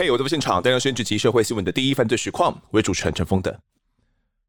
[0.00, 3.60] 嘿我在现场，带您深知社会新闻的第一犯罪实况，我是主持人陈峰的。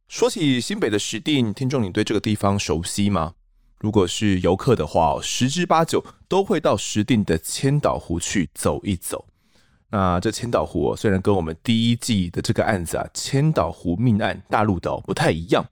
[0.07, 3.33] 说起新北的石碇，听众你对这个地方熟悉吗？
[3.77, 9.25] 如果是游客的话，十之八九都会到石碇的千岛湖去走一走。
[9.89, 15.65] 那这千岛湖虽然跟我们第一季的这个案子啊，千岛湖命案大陆岛不太一样，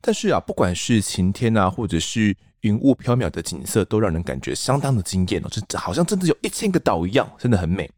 [0.00, 7.88] 但是啊，不管是晴天啊，或者是云雾飘渺的景色，都让人感觉相当的惊艳哦，这好像真的有一千个岛一样，真的很美。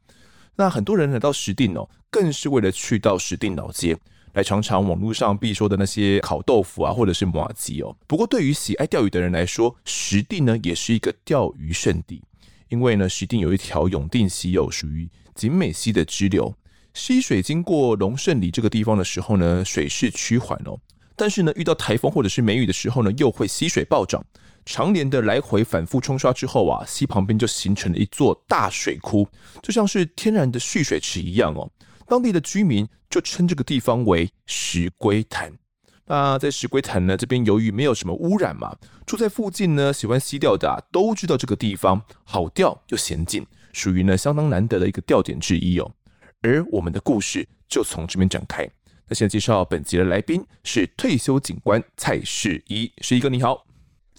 [0.56, 3.96] 那很多人来到石碇哦，更是为了去到石碇老街
[4.34, 7.96] 来尝尝网络上必说的那些烤豆腐啊，或者是麻糬哦。
[8.06, 12.22] 不过，对于喜爱钓鱼的人来说，石碇呢也是一个钓鱼圣地，
[12.68, 16.54] 因为呢，石碇有一条永定溪哦，属于景美溪的支流，
[16.94, 20.78] 溪水经过龙胜里这个地方的时候呢，水势趋缓哦，
[21.16, 24.22] 但是呢，遇到台风或者是梅雨的时候呢，又会溪水暴涨。
[24.64, 29.26] 常年的来回反复冲刷之后啊，溪旁边就形成了一座大水窟，
[29.62, 31.68] 就像是天然的蓄水池一样哦。
[32.06, 35.52] 当地的居民就称这个地方为石龟潭。
[36.06, 45.90] 那在石龟潭呢，这边由于没有什么污染嘛，住在附近呢喜欢溪钓的啊，都知道这个地方好钓又险境，属于呢相当难得的一个钓点之一哦。
[46.42, 48.68] 而我们的故事就从这边展开。
[49.08, 53.64] 那现在介绍本集的来宾是退休警官蔡世一，世一哥你好。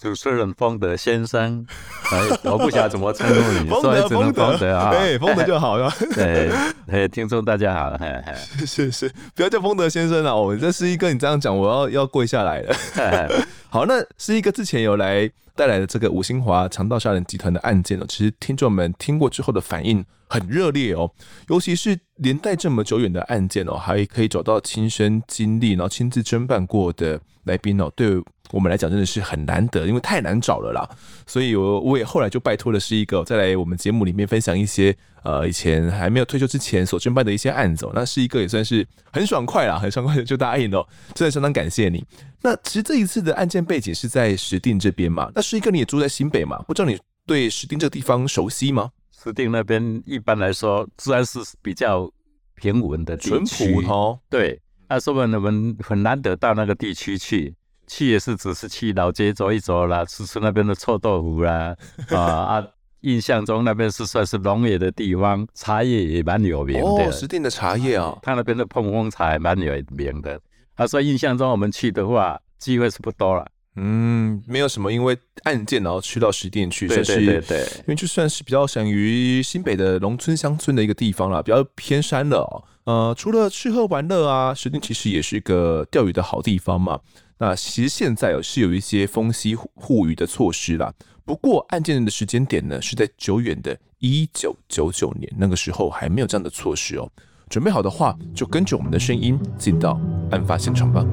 [0.04, 1.66] 主持人丰德先生，
[2.12, 5.90] 哎我不晓得怎么称呼你，所以只能丰德啊，对，丰德就好了。
[6.14, 6.50] 对，
[6.86, 12.76] 嘿，听众大家好，嘿嘿，是是，不要叫丰德先生了，我们这世宜哥，你这样讲，我要要跪下来了。
[13.70, 21.10] 好，那世宜哥之前有来带来的这个吴兴华强盗杀人集团的案件哦，其实听众们听过之后的反应很热烈哦，
[21.48, 28.22] 尤其是年代这么久远的案件哦，还可以找到亲身经历，然后亲自侦办过的来宾哦，对。
[28.50, 30.88] 我们来讲真的是很难得，因为太难找了啦，
[31.26, 37.88] 所以我我也后来就拜托了世宜哥再来我们节目里面分享一些呃以前还没有退休之前所侦办的一些案子。
[37.94, 42.04] 那世宜哥也算是很爽快啦，很爽快的就答应了，真的相当感谢你。
[42.42, 45.32] 那其实这一次的案件背景是在石碇这边嘛？
[45.34, 46.62] 那世宜哥你也住在新北嘛？
[46.68, 48.90] 不知道你对石碇这个地方熟悉吗？
[49.10, 52.08] 石碇那边一般来说自然是比较
[52.56, 54.20] 平稳的地区，淳朴哦。
[54.28, 57.54] 对，那说明我们很难得到那个地区去。
[57.86, 61.76] 去也是只是去老街走一走啦，吃吃那边的臭豆腐啦，
[62.10, 62.66] 啊啊！
[63.00, 66.82] 印象中那边是算是农业的地方，茶叶也蛮有名的。
[66.82, 70.40] 哦，石定的茶叶哦，他那边的碰风茶蛮有名的。
[70.74, 73.46] 他说印象中我们去的话，机会是不多了。
[73.76, 82.64] 嗯，没有什么因为案件然后去到石店去，对对对对，因为就算是比较属于新北的农村乡村的一个地方啦，比较偏山了哦。
[82.84, 86.98] 呃，除了吃喝玩乐啊，石店其实也是一个钓鱼的好地方嘛。
[87.38, 90.92] 那其实现在哦是有一些封息护鱼的措施啦。
[91.24, 97.10] 不过案件的时间点呢，是在久远的一九九九年，那个时候还没有这样的措施哦。
[97.48, 100.00] 准备好的话，就跟着我们的声音进到
[100.30, 101.04] 案发现场吧。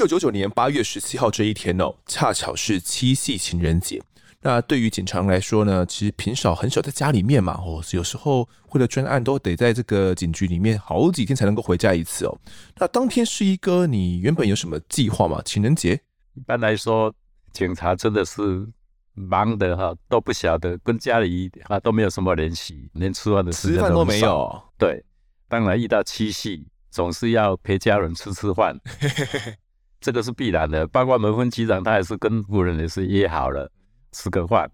[0.00, 4.02] 九九九年八月十七号这一天哦，恰巧是七夕情人节。
[4.40, 12.34] 那对于警察来说呢，其实平少很少在家里面嘛，哦，有时候为了专案都得在这个警局里面好几天才能够回家一次哦。
[12.76, 15.42] 那当天是一哥，你原本有什么计划吗？
[15.44, 16.00] 情人节？
[16.32, 17.14] 一般来说，
[17.52, 18.66] 警察真的是
[19.12, 24.62] 忙的哈，都不晓得跟家里啊都没有什么联系，连吃饭的时间都，都没有。
[24.78, 25.04] 对，
[25.46, 28.80] 当然遇到七夕，总是要陪家人吃吃饭。
[30.00, 33.70] 这个是必然的，包括门分机长，他也是跟夫人也是约好了
[34.12, 34.70] 吃个饭，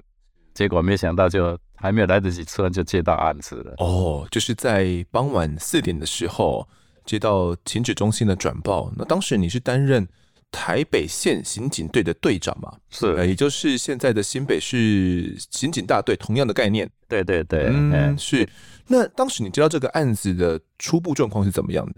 [0.55, 3.75] 结果没想到就还没有来得及吃完就接到案子了。
[3.79, 6.67] 哦，就是在傍晚四点的时候
[7.05, 10.07] 接到停止中心的转报，那当时你是担任
[10.53, 12.73] 台北县刑警队的队长嘛？
[12.91, 16.89] 是，也就是现在的新北市刑警大队，同样的概念。
[17.09, 18.49] 对对对，嗯，是。
[18.87, 21.95] 那当时你知道这个案子的初步状况是怎么样的？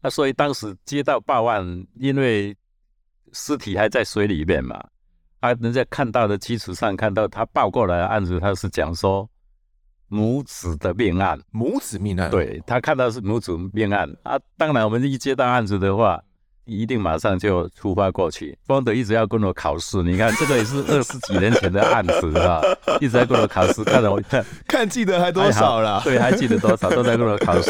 [0.00, 2.56] 那所以当时接到报案，因为
[3.32, 4.82] 尸体还在水里面嘛，
[5.40, 9.28] 啊，人家看到的基础上看到他报过来的案子，他是讲说
[10.06, 14.38] 母子的命案，母子命案，对，他看到是母子命案啊。
[14.56, 16.22] 当然，我们一接到案子的话，
[16.68, 18.56] 一定马上就出发过去。
[18.66, 22.60] 方德一直要跟我考试，你看这个也是二十几年前的案子啊，
[23.00, 26.00] 一直在跟我考试，看着我看 看记得还多少了？
[26.04, 27.68] 对，还记得多少，都在跟我考试。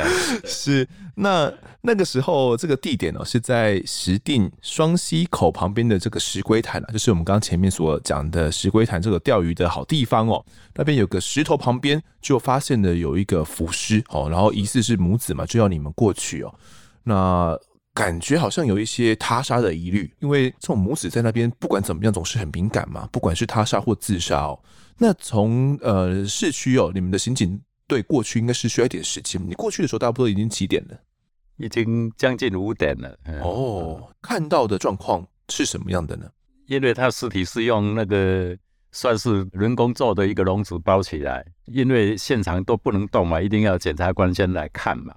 [0.44, 1.52] 是那
[1.82, 10.44] 那个时候这个地点呢，是在石碇双溪口旁边的这个石龟潭啊，就是我们刚刚前面所讲的石龟潭这个钓鱼的好地方哦。
[10.74, 16.54] 那边有个石头旁边就发现了有一个浮尸哦，然后疑似是母子嘛，就要你们过去哦。
[17.02, 17.58] 那
[17.92, 24.58] 感觉好像有一些他杀的疑虑，因为这种母子在那边不管怎么样总是很敏感嘛，不管是他杀或自杀哦。
[24.96, 29.40] 那从呃市区哦，你们的刑警队过去应该是需要一点时间。
[29.44, 30.96] 你过去的时候，差不多已经几点了？
[31.56, 33.18] 已经将近五点了。
[33.42, 36.26] 哦，看到的状况是什么样的呢？
[36.66, 38.56] 因为他尸体是用那个
[38.92, 45.14] 算是人工做的一个笼子包起来，因为现场都不能动嘛，一定要检察官先来看嘛。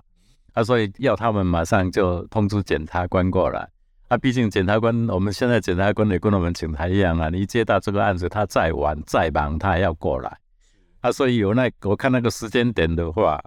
[0.53, 3.67] 啊，所以要他们马上就通知检察官过来。
[4.09, 10.38] 啊，毕竟检察官，我们现在检察官也跟我们警察一样啊，你接到这个案子，他再晚再忙，他也要过来。
[11.01, 13.41] 啊，所以有那我看那个时间点的话，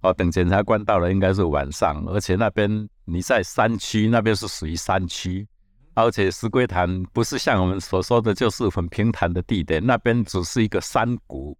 [0.00, 5.46] 哦，等检察官到了应该是晚上，而且那边你在山区，那边是属于山区，
[5.94, 11.56] 而且石龟潭不是像我们所说的就是很平坦的地点，那边只是一个山谷，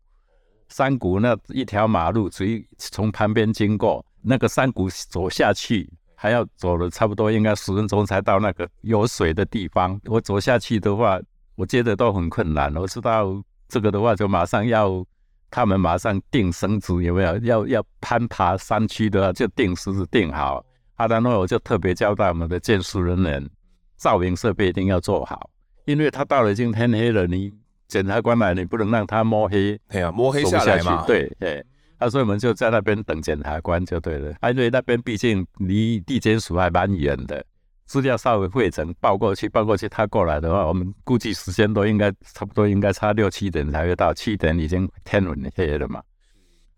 [0.68, 4.04] 山谷那一条马路直接从旁边经过。
[4.28, 9.98] 那个山谷走下去，还要走了差不多应该十分钟才到那个有水的地方。
[10.04, 11.18] 我走下去的话，
[11.54, 12.74] 我觉得都很困难。
[12.76, 15.02] 我知道这个的话，就马上要
[15.50, 17.38] 他们马上定绳子，有没有？
[17.38, 20.62] 要要攀爬山区的话，就定绳子定好。
[20.96, 23.48] 啊，然后我就特别交代我们的鉴识人员，
[23.96, 25.48] 照明设备一定要做好，
[25.86, 27.50] 因为他到了已经天黑了，你
[27.86, 29.80] 检察官来，你不能让他摸黑。
[29.88, 31.04] 对啊，摸黑下来嘛。
[31.06, 31.64] 对对。
[31.98, 34.32] 啊，所以我们就在那边等检察官就对了。
[34.40, 37.44] 啊，因为那边毕竟离地检署还蛮远的，
[37.86, 44.14] 资料稍微汇整报过去，报过去他过来的话，我们估计时间都应该差不多，应该差六七点才会到。
[44.14, 46.00] 七点已经天昏黑了嘛。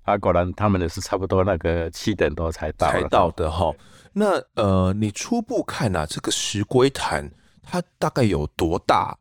[0.03, 2.91] 啊，果然他们的是差不多那个七点多才到。
[2.91, 3.71] 才到的哈。
[4.15, 7.31] 那呃，你初步看啊，这个石龟潭
[7.63, 9.15] 它大概有多大？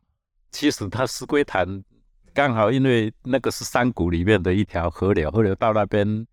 [0.50, 1.84] 其实它石龟潭。
[2.32, 6.26] 刚好因为那个是山谷里面的一条河流，河流到那边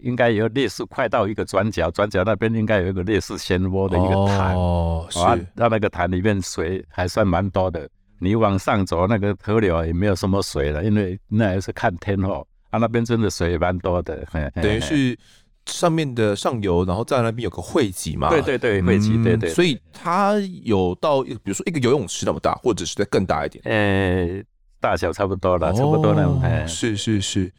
[0.00, 5.20] 应该有类似快到一个转角，转角那边应该有一个类似漩涡的一个潭，哦，是，
[5.54, 7.88] 那那个潭里面水还算蛮多的。
[8.18, 14.24] 你往上走，那个河流也没有什么水了，因为那也是看天候，啊，那边真的水也蛮多的，
[14.54, 15.18] 等于是
[15.66, 24.42] 上面的上游，然后在那边有个汇集嘛，对对对，汇集，对，对对，所以它有到比如说一个游泳池那么大，或者是再更大一点，呃。
[24.82, 26.40] 大小差不多了，差不多了。
[26.42, 27.50] 哎，是是是，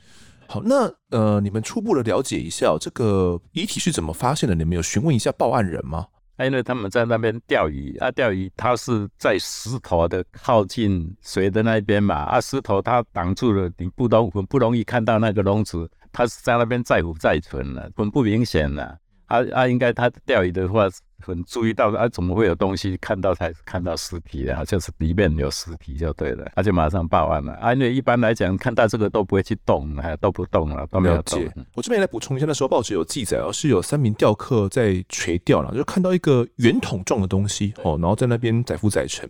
[0.46, 4.54] 好，那呃，你们初步的了解一下，这个遗体是怎么发现的？
[4.54, 6.06] 你们有询问一下报案人吗？
[6.40, 18.84] 因为他们在那边钓鱼啊，钓鱼他是在石头的靠近水的那边嘛，啊，石头它挡住了，你不容不容易看到那个笼子，它是在那边在浮在存了，很不明显了。
[18.84, 18.98] 啊
[19.40, 20.88] 啊啊，应该他钓鱼的话。
[21.26, 22.98] 很注意到啊，怎么会有东西？
[22.98, 27.54] 看到才看到尸体的，就是里面有尸体就对了，他就马上报案了。
[27.54, 31.42] 啊，因为一般来讲，看到这个都不会去动，还都不动了，都没有动。
[31.76, 39.30] 我这边来补充一下，那时候报纸有记载哦，是有三名钓客在垂钓了，就看到一个圆筒状的东西哦，然后在那边载浮载沉，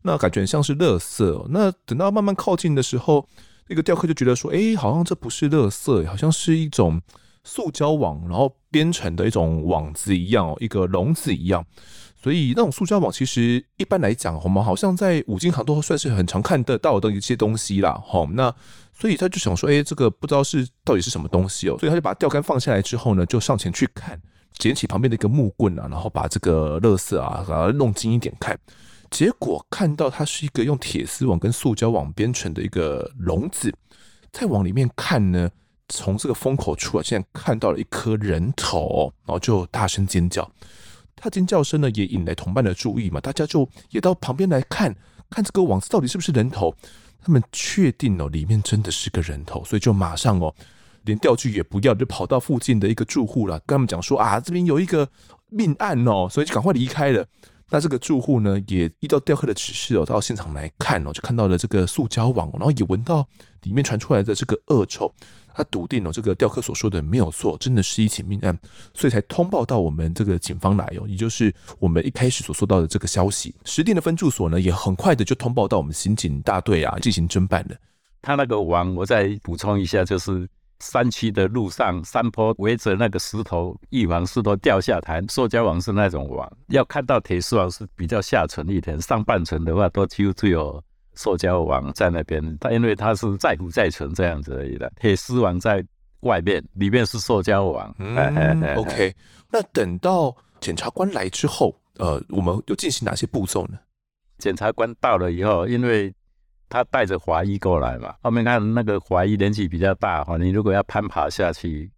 [0.00, 1.46] 那感觉很像是垃圾哦。
[1.50, 3.28] 那等到慢慢靠近的时候，
[3.68, 7.02] 那个钓客就觉得说，哎，好像这不是垃圾，好像是一种。
[7.44, 11.64] 塑胶网，然后编成的一种网子一样哦，一个笼子一样。
[12.20, 18.02] 所以那种塑胶网，其实一般来讲，我们好像在五金行都算是很常看得到的一些东西啦。
[18.08, 18.52] 齁，那
[18.94, 21.76] 所以他就想说，哎，这个不知道是到底是什么东西哦。
[21.78, 24.18] 所以他就把钓竿放下来之后呢，就上前去看，
[24.56, 28.58] 捡起旁边的一个木棍啊，然后把这个垃圾啊，把它弄近一点看。
[29.10, 33.70] 结果看到它是一个用铁丝网跟塑胶网编成的一个笼子，
[34.32, 35.50] 再往里面看呢。
[35.88, 40.50] 从这个风口处啊，现在看到了一颗人头，然后就大声尖叫。
[41.16, 44.94] 他尖叫声呢，也引来同伴的注意嘛，大家就也到旁边来看
[45.30, 46.74] 看这个网子到底是不是人头。
[47.26, 50.54] 他们确定哦，里面真的是个人头，所以就马上哦，
[51.04, 55.08] 连钓具也不要，就跑到附近的一个住户了，跟他们讲说啊，这边有一个
[55.48, 57.26] 命案哦，所以就赶快离开了。
[57.70, 63.26] 那这个住户呢，也依照钓客的指示哦，到现场来看哦，就看到了这个塑胶网，然后也闻到
[63.62, 65.10] 里面传出来的这个恶臭。
[65.54, 68.58] 他笃定了这个钓客所说的没有错，真的是一起命案，
[68.92, 73.54] 所以才通报到我们这个警方来哦，也就是我们一开始所说到的这个消息。
[73.64, 77.76] 石碇的分驻所呢，也很快的就通报到我们刑警大队啊，进行侦办了。
[78.20, 80.48] 他那个网，我再补充一下，就是
[80.80, 85.22] 山区的路上，山坡围着那个石头，预防石头掉下台。
[85.28, 90.82] 塑胶网是那种网，要看到铁丝网是比较下层一点，上半层的话都几乎只有
[91.14, 92.58] 塑胶网在那边。
[92.58, 95.84] 它因为它是再浮再存这样子而已的，铁丝网在
[96.20, 97.94] 外面，里面是塑胶网。
[97.98, 99.14] 嗯，OK。
[99.50, 103.78] 那等到检察官来之后，呃，我们又进行哪些步骤呢？
[104.38, 106.12] 检察官到了以后，因为
[106.68, 111.88] 他带着华裔过来嘛，后面看那个华裔年纪比较大哈，你如果要攀爬下去，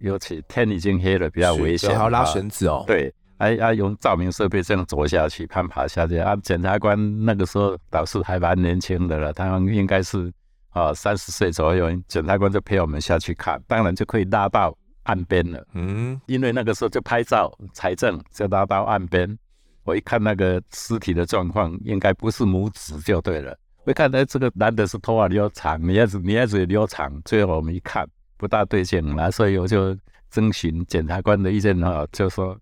[0.00, 2.82] 尤其天已经黑了，比较危险，还要拉绳子哦。
[2.86, 6.18] 对，还要用照明设备这样走下去，攀爬下去。
[6.18, 10.32] 啊，检察官那个时候倒是还蛮年轻的了，他们应该是
[10.70, 15.66] 啊三十岁左右，检察官就陪我们下去看，当然就可以拉到岸边了。
[15.74, 19.38] 嗯，因为那个时候就拍照财政，就拉到岸边。
[19.84, 23.54] 我一看那个尸体的状况，应该不是母子就对了。
[23.84, 27.20] 我一看，哎，这个男的是头发留长，女孩子女孩子也留长。
[27.26, 29.94] 最后我们一看，不大对劲了，所以我就
[30.30, 32.58] 征询检察官的意见啊，就说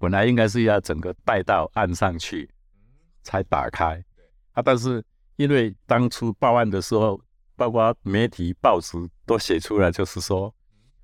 [0.00, 2.50] 本来应该是要整个带到岸上去
[3.22, 4.02] 才打开
[4.54, 5.00] 啊，但是
[5.36, 7.20] 因为当初报案的时候，
[7.54, 10.52] 包括媒体报纸都写出来，就是说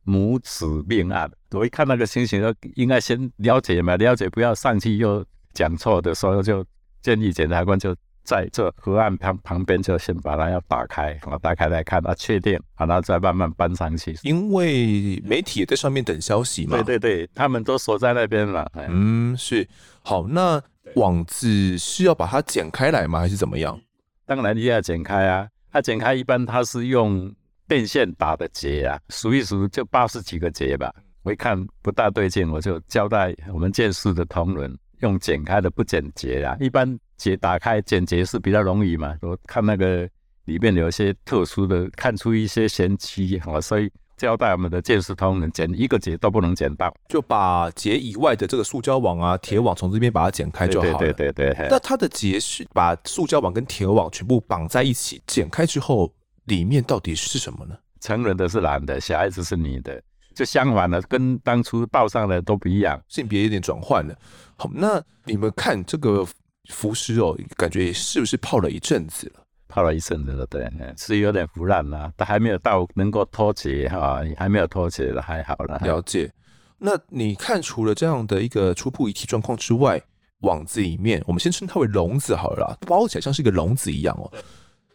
[0.03, 1.31] 母子命案。
[1.53, 5.25] 我一看那个情形，就应该先了解嘛，了解不要上去又。
[5.57, 6.63] 讲错的时候，就
[7.01, 7.97] 建议检察官就
[8.27, 14.19] 在这河岸旁旁边，就先把它要打开，我打开来看，啊确定，然后再慢慢搬上去。
[14.23, 16.77] 因为媒体也在上面等消息嘛。
[16.83, 18.71] 对对对，他们都锁在那边了。
[18.89, 19.67] 嗯，是。
[20.03, 20.61] 好，那
[20.97, 23.21] 网子是要把它剪开来吗？
[23.21, 23.81] 还是怎么样？
[24.27, 25.49] 当然你要剪开啊。
[25.73, 27.33] 它剪开一般它是用
[27.69, 30.93] 电线打的结啊，数一数就八十几个结吧。
[31.23, 34.77] 我一看不大对劲，我就交代我们鉴识的同仁。
[35.01, 39.15] 用剪开的不剪结啊，一般结打开剪结是比较容易嘛。
[39.23, 40.09] 我看那个
[40.45, 50.99] 里面有一些特殊的，看出一些嫌隙啊，所以交代我们的鉴识通能剪一个结都不能剪到，就把结以外的这个塑胶网啊、铁网从这边把它剪开就好了。
[50.99, 51.69] 对对对对。
[51.69, 56.13] 那它的结是把塑胶网跟铁网全部绑在一起，剪开之后
[56.45, 57.77] 里面到底是什么呢？
[58.01, 60.03] 成人的是男的，小孩子是女的。
[60.35, 64.15] 就相反了，跟当初报上的都不一样，性别有点转换了。
[64.57, 66.27] 好，那你们看这个
[66.69, 69.43] 浮尸哦，感觉是不是泡了一阵子了？
[69.69, 75.79] 泡了一阵子了，对，是有点腐烂了，但还没有到能够脱节哈，还没有脱节的，还好了。
[75.85, 76.33] 了解。
[76.79, 80.01] 那你看，除了这样的一个初步遗体状况之外，
[80.41, 84.33] 网子里面，我们先称它为笼子好了啦，包起来像是一个笼子一样哦。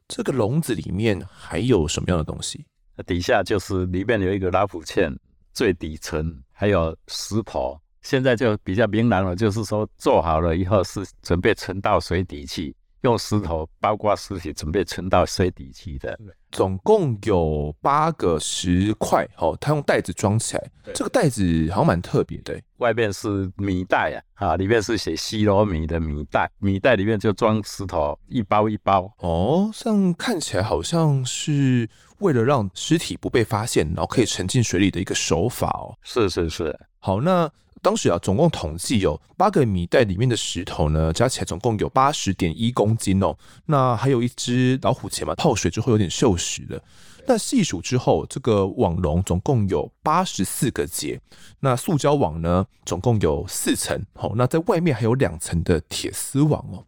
[0.08, 2.66] 这个笼子里面还有什么样的东西？
[3.06, 5.13] 底下就是里面有一个老虎钳。
[5.54, 16.17] 最底层还有石头，现在就比较明朗了，就是说做好了以后是准备沉到水底去，用石头包括尸体，准备沉到水底去的。
[16.51, 29.13] 总共有八个石块，哦，他用袋子装起来，这个袋子好像蛮特别的，外面是米袋啊，啊，里面是写西罗米的米袋，米袋里面就装石头，一包一包。
[29.20, 31.89] 哦，这样看起来好像是。
[32.22, 35.98] 为了让尸体不被发现，然后可以沉进水里的一个手法哦。
[36.03, 36.79] 是是是。
[37.00, 37.51] 好，那
[37.82, 43.36] 当时啊，总共统计有八个米袋里面的石头呢，加起来总共有八十点一公斤哦。
[43.66, 46.82] 那还有一只老虎钳嘛，泡水之后有点锈蚀了。
[47.28, 51.20] 那细数之后，这个网笼总共有八十四个结。
[51.60, 54.00] 那塑胶网呢，总共有四层。
[54.14, 56.84] 好，那在外面还有两层的铁丝网哦。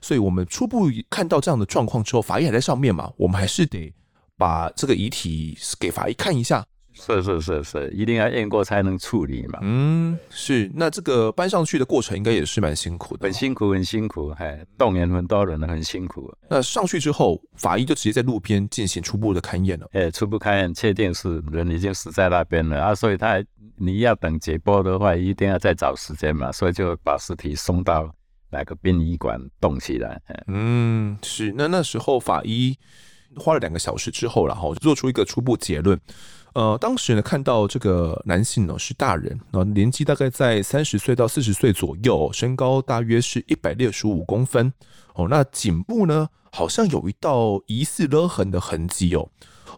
[0.00, 3.92] 所以我们初步看到这样的状况之后，法医还在上面嘛，我们还是得。
[4.36, 6.64] 把这个遗体给法医看一下，
[7.00, 9.60] 是是是是，一定要验过才能处理嘛。
[9.62, 10.70] 嗯，是。
[10.74, 16.30] 那这个搬上去的过程应该也是蛮辛苦的，很辛苦很辛苦，还动员很多人，很辛苦。
[16.50, 19.88] 那上去之后，法医就直接在路边进行初步的勘验了。
[19.92, 23.42] 哎，初步勘验确定是人已经死在那边了啊，所以他
[23.76, 28.12] 你要等解剖的话，一定要再找时间嘛，所以就把尸体送到
[28.50, 30.20] 那个殡仪馆冻起来。
[30.48, 31.54] 嗯，是。
[31.56, 32.76] 那那时候法医。
[33.36, 36.00] 花了两个小时之后，然后做出一个初步结论。
[36.58, 44.72] 呃，当时呢，看到这个男性呢是大人，然后年纪大概在三十岁到四十岁左右，身高大约是一百六十五公分。
[45.14, 49.28] 哦，那颈部呢好像有一道疑似勒痕的痕迹哦。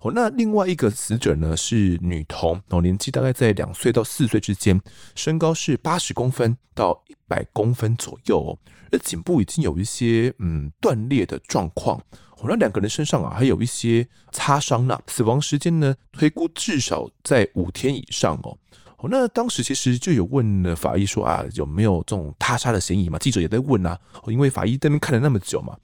[0.00, 4.80] 哦，那另外一个死者呢是女童，哦，年纪大概在两岁到四岁之间，
[5.14, 8.58] 身高是八十公分到一百公分左右哦，
[8.90, 12.00] 而颈部已经有一些嗯断裂的状况。
[12.48, 14.98] 那两个人身上啊，还有一些擦伤呢。
[15.06, 18.56] 死亡时间呢，推估至少在五天以上哦。
[18.98, 23.18] 哦，那当时其实就有问了法医说啊，有没有这种他杀的嫌疑嘛？
[23.18, 25.76] 记者也在问啊，因为法医在那边看了那么久嘛。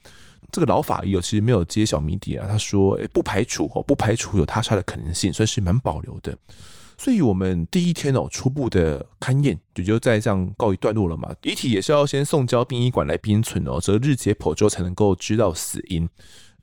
[0.52, 2.46] 这个老法医哦，其实没有揭晓谜底啊。
[2.48, 6.36] 他说，诶，不排除哦，不排除有他杀的可能性，算是蛮保留的。
[6.98, 11.34] 所以，我们第一天哦，初步的勘验也就在这样告一段落了嘛。
[11.42, 16.08] 遗体也是要先送交殡仪馆来冰存哦，择日解剖之后才能够知道死因。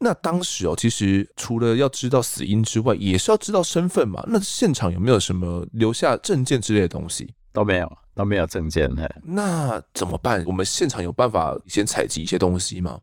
[0.04, 4.22] 那当时哦，其实除了要知道死因之外，也是要知道身份嘛。
[4.28, 7.34] 那现场有没有什么留下证件之类的东西？
[7.54, 8.92] 都没有，都没有证件。
[9.24, 10.44] 那怎么办？
[10.46, 13.00] 我们现场有办法先采集一些东西吗？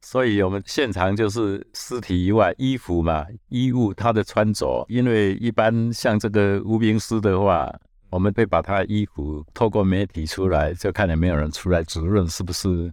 [0.00, 7.68] 所以我们现场就是尸体以外，衣服嘛，衣物他的穿着，因为一般像这个无名尸的话，
[8.10, 12.92] 我们会把他的衣服透过媒体出来，就看有没有人出来指认是不是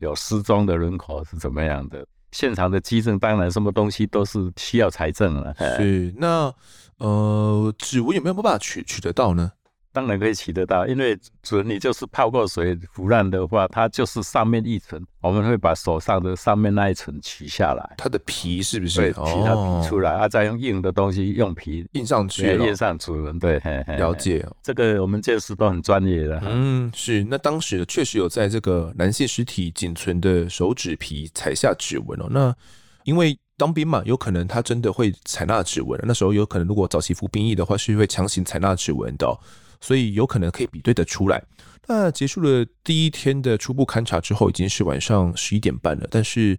[0.00, 2.06] 有失踪的人口是怎么样的。
[2.32, 5.54] 现场的基证，当然什么东西都是需要财证了。
[5.76, 6.52] 是，那
[6.98, 9.52] 呃，指纹有没有办法取取得到呢？
[9.92, 19.00] 当然可以取得到，因为指纹你就是泡过水腐烂的话，它就是上面一层，我们会把手上的上面那一层取下来，它的皮是不是？
[19.00, 23.36] 对，取它皮出来，哦、啊，再用硬的东西用皮印上去，印上指纹。
[23.40, 24.46] 对，嘿嘿了解。
[24.62, 26.40] 这个我们见识都很专业的。
[26.44, 27.24] 嗯，是。
[27.24, 32.28] 那当时确实有在这个男性尸体仅存的手指皮采下指纹哦。
[32.30, 32.54] 那
[33.02, 36.00] 因为当兵嘛，有可能他真的会采纳指纹。
[36.04, 39.36] 那时候有可能，如果早期服兵役的话，是会强行采纳指纹的、哦。
[39.80, 41.42] 所以有可能可以比对得出来。
[41.86, 46.06] 那结束了第一天的初步勘察之后，已经是晚上十一点半了。
[46.10, 46.56] 但是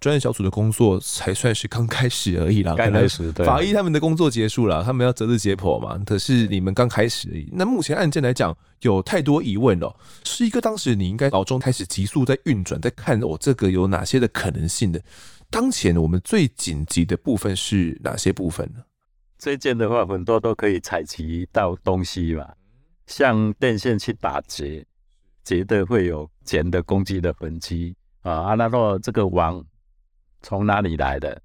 [0.00, 2.74] 专业小组的工作才算是刚开始而已啦。
[2.74, 3.46] 刚开始，对。
[3.46, 5.96] 法医他们的工作结束了，他们要择日解剖嘛。
[6.04, 7.48] 可是你们刚开始而已。
[7.52, 9.94] 那目前案件来讲，有太多疑问了。
[10.24, 15.00] 是一个当时你应该脑中开始急速在运转，在看我这个有哪些的可能性的。
[15.50, 18.82] 当前我们最紧急的部分是哪些部分呢？
[19.44, 22.50] 这件的话，很多都可以采集到东西嘛，
[23.06, 24.82] 像电线去打结，
[25.42, 28.32] 结的会有剪的攻击的痕迹啊。
[28.32, 29.62] 阿拉诺这个网
[30.40, 31.38] 从哪里来的？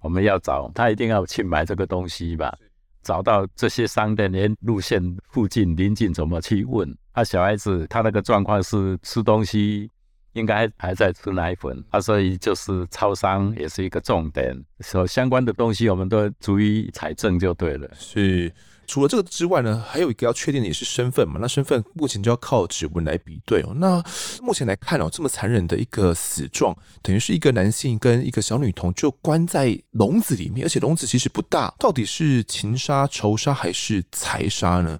[0.00, 2.56] 我们要找他，一定要去买这个东西吧。
[3.02, 6.96] 找到这些商店连路线附近邻近怎么去问？
[7.12, 9.90] 他小孩子他那个状况是吃东西。
[10.34, 17.88] 应该还在吃奶粉，啊，所以就是超商也是一个重点，所相关的东西我们都逐一采证就对了。
[17.98, 18.52] 是，
[18.86, 21.38] 除了这个之外呢，还有一个要确定的也是身份嘛。
[21.40, 23.72] 那身份目前就要靠指纹来比对哦。
[23.76, 24.02] 那
[24.42, 34.98] 目前来看哦，这么残忍的一个死状，等于是一个男性跟一个小女童就关在笼子里面，而且笼子其实不大，到底是情杀、仇杀还是财杀呢？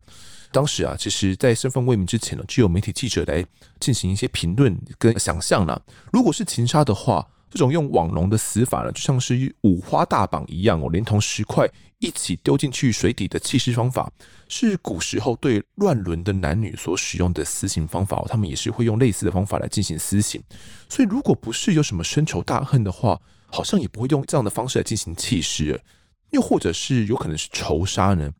[0.54, 3.44] 当时啊，其实，在身份未明之前呢，就有媒体记者来
[3.80, 5.82] 进行一些评论跟想象了。
[6.12, 14.08] 如果是情杀的话，这种用网笼的死法呢，就像是五花大绑一样哦，连同石块一起丢进去水底的弃尸方法，
[14.48, 18.26] 是古时候对乱伦的男女所使用的私刑方法哦。
[18.28, 20.40] 他们也是会用类似的方法来进行私刑。
[20.88, 25.80] 所以，如果不是有什么深仇大恨的话，好像也不会用这样的方式来进行弃尸。
[26.30, 28.30] 又或者是有可能是仇杀呢？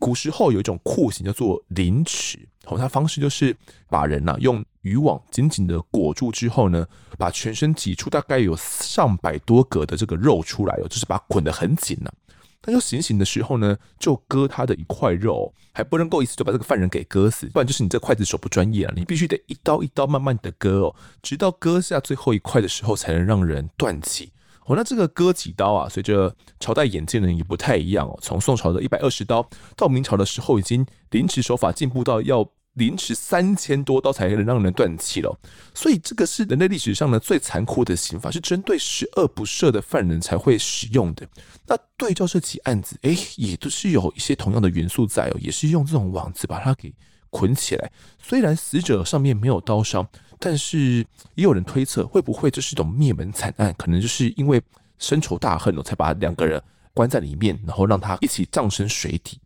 [0.00, 3.54] 古时候有一种酷刑叫做凌迟，哦，它方式就是
[3.88, 6.84] 把人呐、啊、用渔网紧紧的裹住之后呢，
[7.18, 12.14] 把全身挤出大概有上百多格的这个肉出来哦，就是把它捆得很紧呐、啊。
[12.62, 24.32] 但要行刑的时候呢，就割他的一块肉，还不能够一次就把这个犯人给割死，不然就是你这刽子手不专业啊，你必须得一刀一刀慢慢的割哦，直到割下最后一块的时候，才能让人断气。
[24.70, 25.88] 哦，那这个割几刀啊？
[25.88, 28.16] 随着朝代演进呢，也不太一样哦。
[28.22, 29.44] 从宋朝的一百二十刀，
[29.76, 35.36] 到明朝的时候，已经凌迟手法进步到要凌迟三千多刀才能让人断气了。
[35.74, 41.28] 所以这个是人类历史上呢最残酷的刑法，是针对十恶不赦的犯人才会使用的。
[41.66, 46.94] 那对照这起案子，哎，也都是有一些同样的元素在哦，也是用这种网子把它给
[47.30, 47.90] 捆起来。
[48.22, 50.08] 虽然死者上面没有刀伤。
[50.42, 53.74] 但是也有人推测，会不会这是一种灭门惨案？
[53.76, 54.60] 可能就是因为
[54.98, 56.60] 深仇大恨哦，才把两个人
[56.94, 59.38] 关在里面，然后让他一起葬身水底。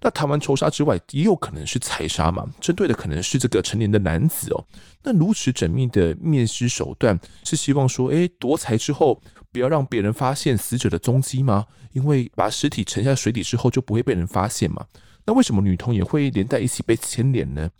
[0.00, 2.46] 那谈完仇杀之外，也有可能是财杀嘛？
[2.60, 4.62] 针对的可能是这个成年的男子哦。
[5.04, 11.64] 那如此缜密的灭尸手段，是希望说，诶，夺财之后不要让别人发现死者的踪迹吗？
[11.92, 14.84] 因为把尸体沉下水底之后，就不会被人发现嘛。
[15.24, 17.70] 那为什么女童也会连带一起被牵连呢？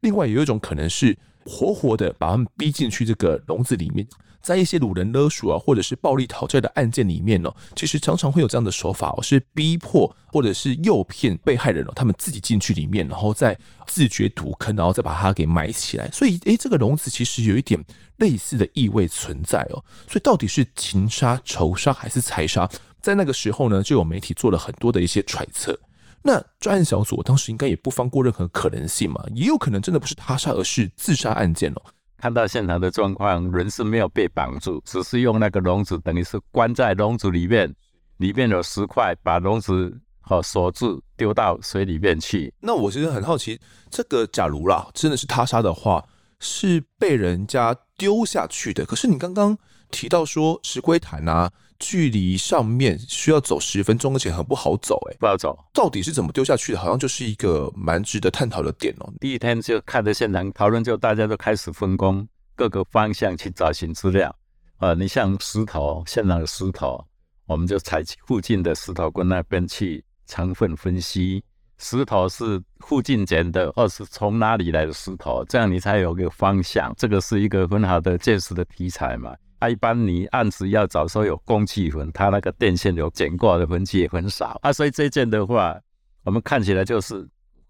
[0.00, 1.14] 另外，有一种可能是。
[1.44, 4.06] 活活的把他们逼进去这个笼子里面，
[4.40, 16.08] 在一些掳人勒赎啊，或者是暴力讨债的案件里面呢，其实常常会有这样的手法哦，是逼迫或者是诱骗被害人哦，他们自己进去里面，然后再自掘土坑，然后再把它给埋起来。
[16.10, 17.82] 所以，诶，这个笼子其实有一点
[18.16, 19.84] 类似的意味存在哦。
[20.08, 22.68] 所以，到底是情杀、仇杀还是财杀？
[23.00, 25.78] 在那个时候呢，就有媒体做了很多的一些揣测。
[26.22, 31.82] 那专案小组当时应该也不放过任何可能性嘛，也有可能真的不是他杀，而是自杀案件哦。
[32.16, 37.74] 看到现场的状况，人是没有被绑住，只是用那个笼子，等于是关在笼子里面，
[38.18, 42.54] 里面有石块，把笼子和锁住，丢到水里面去。
[42.60, 46.04] 那我其实很好奇，这个假如啦，真的是他杀的话，
[46.38, 48.84] 是被人家丢下去的。
[48.84, 49.58] 可是你刚刚
[49.90, 51.50] 提到说石龟潭啊，
[51.82, 55.58] 距离上面需要走十分钟，而且很不好走，欸，哎，不好走。
[55.74, 56.78] 到底是怎么丢下去的？
[56.78, 59.12] 好像就是一个蛮值得探讨的点哦。
[59.20, 64.32] 第一天就看着现场讨论，就大家都开始分工，各个方向去找寻资料。
[64.76, 67.04] 啊，你像石头，现场的石头，
[67.46, 71.42] 我们就采集附近的石头跟那边去成分分析，
[71.78, 76.94] 石头是附近捡的，或是从哪里来的石头，这样你才有个方向。
[76.96, 79.34] 这个是一个很好的见识的题材嘛。
[79.62, 85.80] 啊，一般你案子要找说有工具痕，它那个电线有剪过的痕迹也很少啊，所以这件的话，
[86.24, 87.24] 我们看起来就是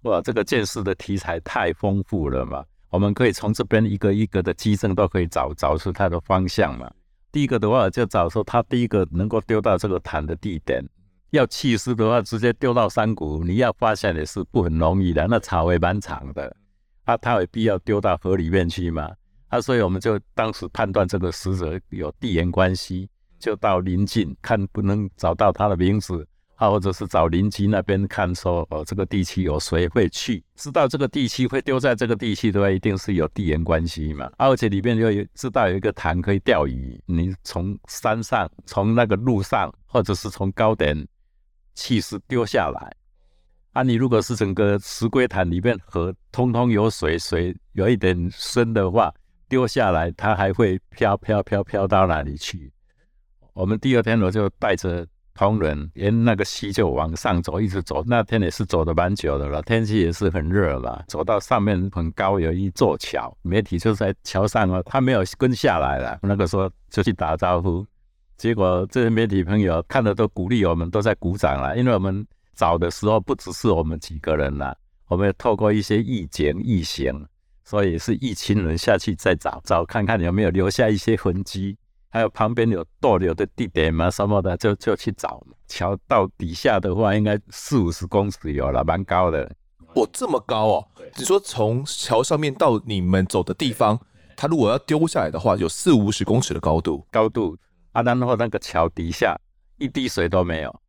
[0.04, 6.90] 哇，这个鉴识的题材太丰富了嘛，我们可以从这边一个一个的迹证都可以找找出它的方向嘛。
[7.30, 10.82] 第一个的话就找说它第一个能够丢到这个潭的地点，
[11.28, 16.56] 要弃尸的话直接丢到山谷，你要发现也是不很容易的，那草也蛮长的，
[17.04, 19.10] 啊，它有必要丢到河里面去吗？
[19.52, 23.06] 啊，所以我们就当时判断这个死者有地缘关系，
[23.38, 34.32] 就到邻近看不能找到他的名字，啊，或者是找邻居那边看说，哦，这个地区有谁会去，知道这个地区会丢在这个地区的话，一定是有地缘关系嘛。
[34.38, 41.06] 而且里面又有知道有一个潭可以钓鱼，你从山上、从那个路上，或者是从高点
[41.74, 42.90] 气势丢下来，
[43.72, 49.12] 啊，你如果是整个石龟潭里面河通通有水，水有一点深的话。
[49.52, 52.72] 丢下来，它还会飘飘飘飘到哪里去？
[53.52, 58.02] 我们第二天我就带着同仁沿那个溪就往上走，一直走。
[58.06, 61.04] 那天也是走的蛮久的了，天气也是很热了。
[61.06, 66.18] 走到上面很高有一座桥，媒体就在桥上啊，他没有跟下来了。
[66.22, 67.86] 那个时候就去打招呼，
[68.38, 71.76] 结果这些媒体朋友看了都鼓励我们，都在鼓掌了。
[71.76, 74.74] 因为我们找的时候不只是我们几个人了，
[75.08, 77.26] 我们也透过一些异景异形。
[77.64, 81.76] 所以是一群人下去再找找看看有没有留下一些痕迹，
[82.10, 85.44] 还有旁边有逗留的地点嘛什么的，就就去找。
[85.68, 89.50] 桥到底下的话，应该四五十公尺有了，蛮高的。
[89.94, 90.88] 哇，这么高哦！
[91.16, 93.98] 你说从桥上面到你们走的地方，
[94.36, 97.06] 它如果要丢下来的话，有四五十公尺的高度。
[97.10, 97.56] 高度
[97.92, 99.36] 啊，然后那个桥底下
[99.78, 100.80] 一滴水都没有。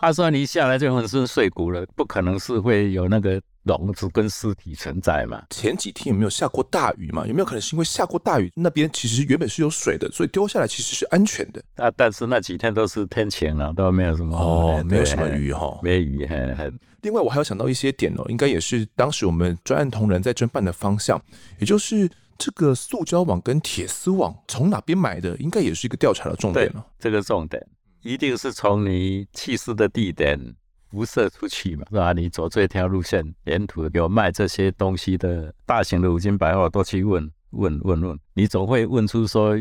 [0.00, 3.40] 他说你一下来就粉身碎骨了，不可能是会有那个。
[3.64, 5.42] 笼子跟尸体存在嘛？
[5.50, 7.26] 前几天有没有下过大雨嘛？
[7.26, 11.62] 有没有可能是因为下过大雨，那边其实原本是有水的，所以丢下来其实是安全的。
[11.76, 16.26] 啊，但是那几天都是天晴了，都没有什么哦，没有什么雨哈，没雨。
[16.26, 16.72] 嘿嘿。
[17.02, 21.20] 另外，我还有想到一些点哦，应该也是当时我们专案同仁在侦办的方向，
[21.58, 26.84] 也就是这个塑胶网跟铁丝网从哪边买的，应该也是一个调查的重点了。
[26.98, 27.62] 这个重点
[28.02, 30.38] 一定是从你弃尸的地点。
[30.94, 32.12] 辐射出去嘛，是吧？
[32.12, 39.56] 你走这条路线，沿途有卖这些东西的大型的五金百货都去问问问问，你总会问出说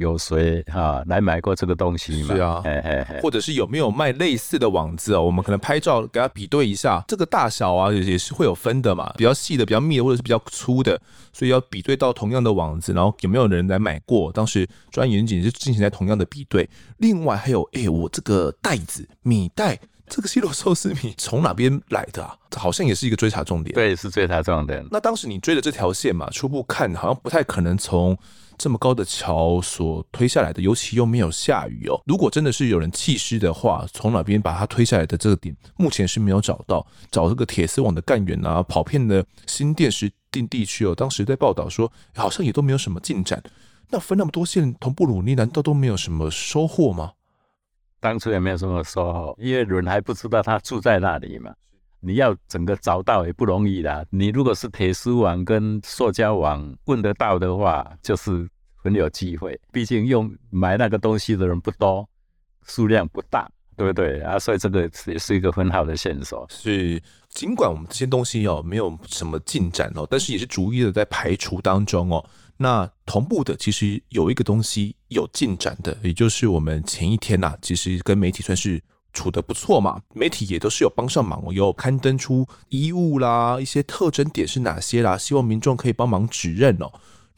[0.00, 2.34] 有谁哈来买过这个东西嘛？
[2.34, 5.22] 是啊，嘿嘿嘿，或者是有没有卖类似的网子哦？
[5.22, 11.00] 我们可能拍照给他比对一下，这个大小啊也是会有分的嘛，比较细的、比较密的，或者是比较粗的，
[11.32, 14.32] 所以要比对到同样的网子，然后有没有人来买过？
[14.32, 16.68] 当时专案员警是进行在同样的比对。
[16.98, 19.78] 另外还有，哎、欸，我这个袋子米袋。
[20.08, 22.36] 这个西罗寿司米从哪边来的啊？
[22.56, 23.74] 好像也是一个追查重点。
[23.74, 24.86] 对，是追查重点。
[24.90, 28.16] 那当时你追的这条线嘛，初步看好像不太可能从
[28.56, 32.00] 这么高的桥所推下来的，尤其又没有下雨哦。
[32.06, 36.86] 如果真的是有人弃尸的话，从哪边把它推下来的这个点，目前是没有找到。
[37.10, 43.42] 找这个铁丝网的干员啊，跑遍了新店石定地区哦，当时在报道说，好像也都没有什么进展。
[43.90, 47.12] 那分那么多线同步努力，难道都没有什么收获吗？
[48.00, 51.52] 当初也没有什么说，因为人还不知道他住在那里嘛。
[52.00, 54.06] 你要整个找到也不容易的。
[54.10, 59.58] 你如果是铁丝网跟塑胶网问得到的话，就是很有机会。
[59.72, 62.08] 毕竟用买那个东西的人不多，
[62.64, 64.38] 数量不大，对不对啊？
[64.38, 66.46] 所以这个也是一个很好的线索。
[66.48, 72.24] 是，尽管我们这些东西哦没有什么进展哦，但是也是逐一的在排除当中哦。
[72.58, 86.92] 那同步的，其实有一个东西有进展的，也就是我们前一天呐、啊，其实跟媒体算是处得不错嘛，媒体也都是有帮上忙，有刊登出衣物啦，一些特征点是哪些啦，希望民众可以帮忙指认哦。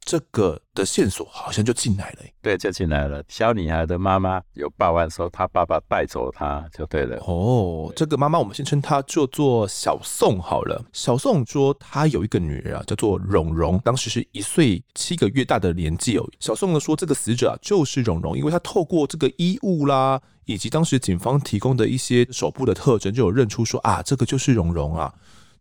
[0.09, 2.21] 这个的线索好像就进来了。
[2.41, 3.23] 对，就进来了。
[3.29, 7.19] 小女孩的妈妈有报案说，她爸爸带走她，就对了。
[7.27, 10.83] 哦，这个妈妈我们先称她叫做小宋好了。
[10.95, 16.27] 小宋说，她有一个女儿啊，叫做蓉蓉，当时是一岁七个月大的年纪哦。
[16.41, 25.15] 小宋呢说，这个死者啊就是蓉蓉，因为她透过这个衣物啦，以及当时警方提供的一些手部的特征，就有认出说啊，这个就是蓉蓉啊。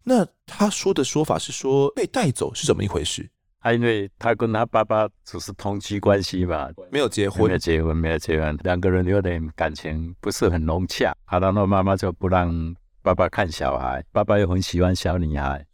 [0.06, 3.30] 那他说的说法是说被带走是怎么一回事？
[3.68, 11.14] 他因为他跟他爸爸只是同居关系吧，没有结婚，没有结婚，没有结婚，两个人有点感情不是很融洽。
[11.26, 15.66] 啊，然后妈妈就不让爸爸看小孩，爸爸又很喜欢小女孩，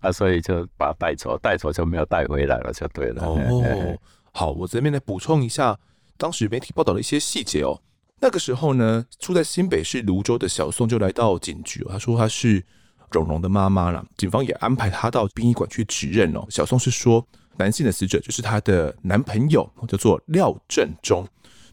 [0.00, 3.24] 啊，所以就把他带走，带走就没有带回来了，就对了。
[3.24, 3.96] 哦，
[4.32, 5.74] 好，我这边来补充一下
[6.18, 7.80] 当时媒体报道的一些细节哦。
[8.20, 12.62] 那个时候呢，住在新北市芦洲的小宋就来到警局，他说他是。
[13.10, 16.46] 蓉蓉的妈妈了，警方也安排她到殡仪馆去指认哦。
[16.48, 21.26] 小宋是说，男性的死者就是她的男朋友，叫做廖振中。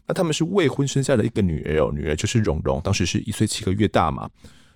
[0.06, 4.28] 那他们是未婚生下的一个女儿哦，女儿就是蓉蓉，当时是一岁七个月大嘛。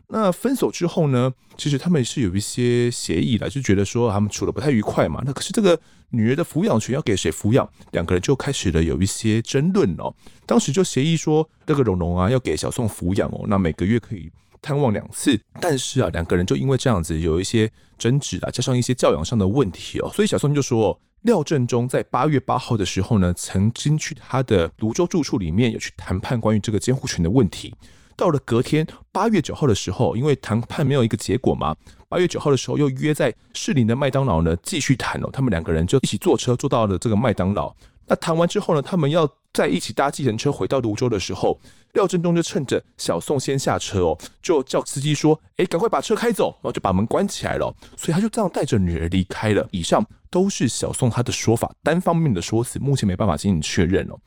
[0.08, 5.22] 那分手之后呢，其实他们是有一些协议的，就觉得说他们处得不太愉快嘛。
[5.24, 5.78] 那可是这个
[6.10, 7.66] 女儿的抚养权要给谁抚养？
[7.92, 10.14] 两个人就开始了有一些争论哦。
[10.44, 14.30] 当时就协议说，这个蓉蓉啊要给小宋抚养哦，那每个月可以。
[14.62, 27.74] 探望两次，但是啊，两个人就因为这样子有一些争执啊，加上一些教养上的问题哦，所以小松就说，廖正中在八月八号的时候呢，曾经去他的泸州住处里面有去谈判关于这个监护权的问题。
[28.16, 31.74] 到了隔天八月九号的时候，因为谈判没有一个结果嘛，
[32.08, 37.74] 八月九号的时候又约在士林的麦当劳呢继续谈哦，他们两个人就一起坐车坐到了这个麦当劳。
[38.06, 41.58] 那谈完之后呢，他们要在一起搭计程车回到泸州的时候。
[41.92, 47.74] 廖振东就趁着小宋先下车哦，就叫司机说：“哎，赶快把车开走。”然后就把门关起来了。
[47.98, 49.68] 所以他就这样带着女儿离开了。
[49.70, 54.18] 以上都是小宋他的说法，单方面的说辞，目前没办法进行确认哦。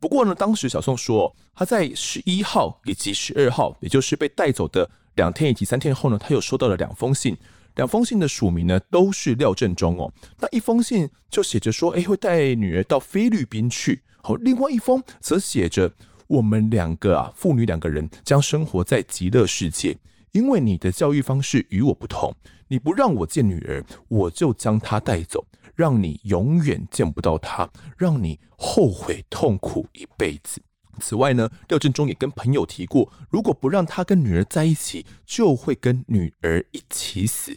[0.00, 7.36] 不过呢，当时小宋说他在十一号以及十二号，也就是被带走的两天以及三天后呢，他又收到了两封信，
[7.76, 10.12] 两封信的署名呢都是廖振中哦。
[10.40, 15.92] 那一封信就写着说：“哎，会带女儿到菲律宾去。”好，另外一封则写着。
[16.26, 19.96] 我们两个啊，父女两个人将生活在极乐世界。
[20.32, 22.34] 因为你的教育方式与我不同，
[22.66, 30.60] 你不让我见女儿，我就将她带走，让你永远见不到她，让你后悔痛苦一辈子。
[30.98, 37.56] 此外呢，廖振中也跟朋友提过，如果不让他跟女儿在一起，就会跟女儿一起死。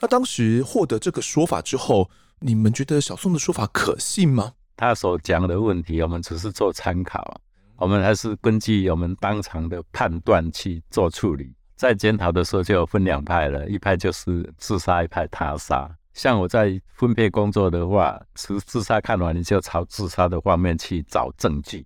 [0.00, 4.52] 那当时获得这个说法之后，你们觉得小宋的说法可信吗？
[4.76, 7.40] 他所讲的问题，我们只是做参考。
[7.76, 11.52] 我们还是根据我们当场的判断去做处理。
[11.76, 15.90] 在检讨的时候就分两派了，一派就是自杀，一派他杀。
[16.12, 21.84] 像我在分配工作的话，是自杀看完你就朝自杀的方面去找证据。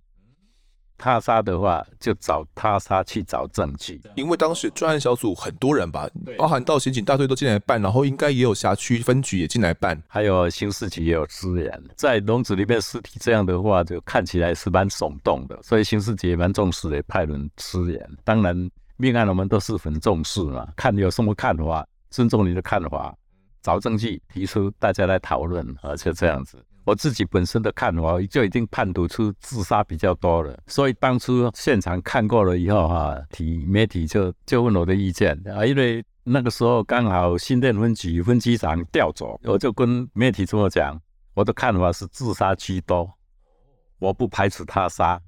[0.99, 3.99] 他杀的话，就找他杀去找证据。
[4.15, 6.07] 因为当时专案小组很多人吧，
[6.37, 11.83] 包含到刑警大队都进来办，然后应该也有辖区分局也进来办，还有刑事局也有支援。
[11.95, 18.09] 在笼子里面尸体这样的话，就看起来是蛮耸动的，所以刑事局也蛮重视的，派人支援。
[18.25, 23.15] 当然，命案我们都是很重视嘛，看你有什么看法，尊重你的看法，
[23.61, 26.61] 找证据提出，大家来讨论，而且这样子。
[26.89, 40.99] 我自己本身的看法，就已经判读出自杀比较多了，所以当初现场看过了以后，哈，体媒体就就问我的意见啊，因为那个时候刚好新店分局分局长调走，我就跟媒体这么讲，
[41.35, 43.07] 我的看法是自杀居多，
[43.99, 45.21] 我不排斥他杀，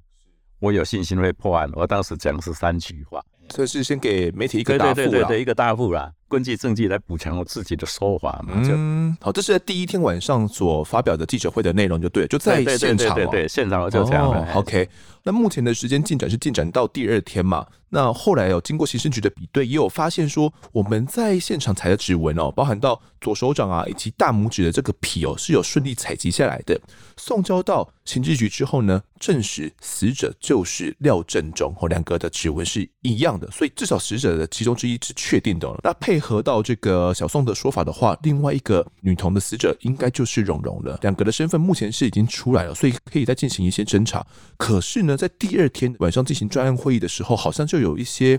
[0.58, 1.70] 我有信心会破案。
[1.74, 3.22] 我当时讲是三句话。
[3.48, 8.54] 这是先给媒体一个答复，对对对对，一个答复啦，根据证据来补强我自己的说法嘛。
[8.64, 14.48] 嗯，好，这是在第一天晚上所发表的记者会的内容，就对，就在现场，对现场就这样了。
[14.54, 14.88] OK，
[15.24, 17.66] 那目前的时间进展是进展到第二天嘛？
[17.94, 26.80] 那后来有经过刑事局的比对，也有发现说，我们在现场采的指纹哦，包含到左手掌啊以及大拇指的这个皮哦，是有顺利采集下来的。
[27.18, 35.68] 送交到刑事局之后呢，证实死者就是廖振中哦，两个的指纹是一样的，所以至少死者的其中之一是确定的。
[35.84, 40.98] 那配合到这个小宋的说法的话，另外一个女童的死者应该就是蓉蓉了。
[41.02, 44.24] 两个的身份目前是已经出来了，所以可以再进行一些侦查。
[44.56, 48.38] 可是呢，在第二天晚上进行专案会议的时候，好像就有一些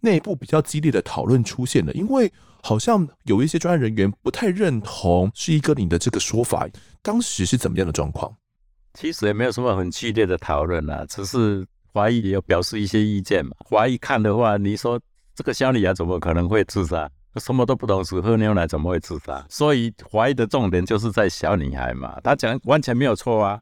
[0.00, 6.66] 内部比较激烈的讨论出现了，因为好像有一些专案人员不太认同是一个你的这个说法，
[7.02, 8.32] 当时是怎么样的状况？
[8.94, 13.52] 其实也没有什么很激烈的讨论啊，只是法医也有表示一些意见嘛。
[13.68, 14.98] 法医看的话，你说
[15.34, 17.10] 这个小女孩怎么可能会自杀？
[17.38, 19.44] 什么都不懂，只喝牛奶怎么会自杀？
[19.48, 23.60] 所以怀疑的重点就是在小女孩嘛，她讲完全没有错啊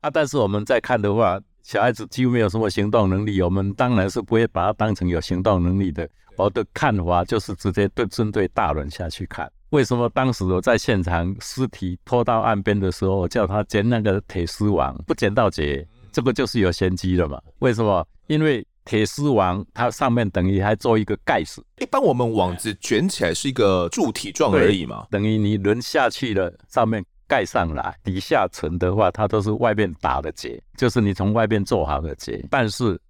[0.00, 0.10] 啊！
[0.10, 6.08] 但是我们在看的话，小孩子几乎没有什么行动能力，我们当然是不会把她当成有行动能力的。
[6.36, 9.50] 我的看法就是直接对针对大人下去看。
[9.70, 17.40] 为什么当时我在现场尸体拖到岸边的时候，我叫他捡那个铁丝网，不捡到结，这个就是有先机了嘛？
[17.60, 18.06] 为什么？
[18.26, 21.64] 因为铁丝网它上面等于还做一个盖子。
[21.78, 33.00] 一般我们网子卷起来是一个柱体状而已嘛，等于你轮下去了，上面盖上来，底下层的话，它都是外面打的结，就是你从外面做好的结，但是。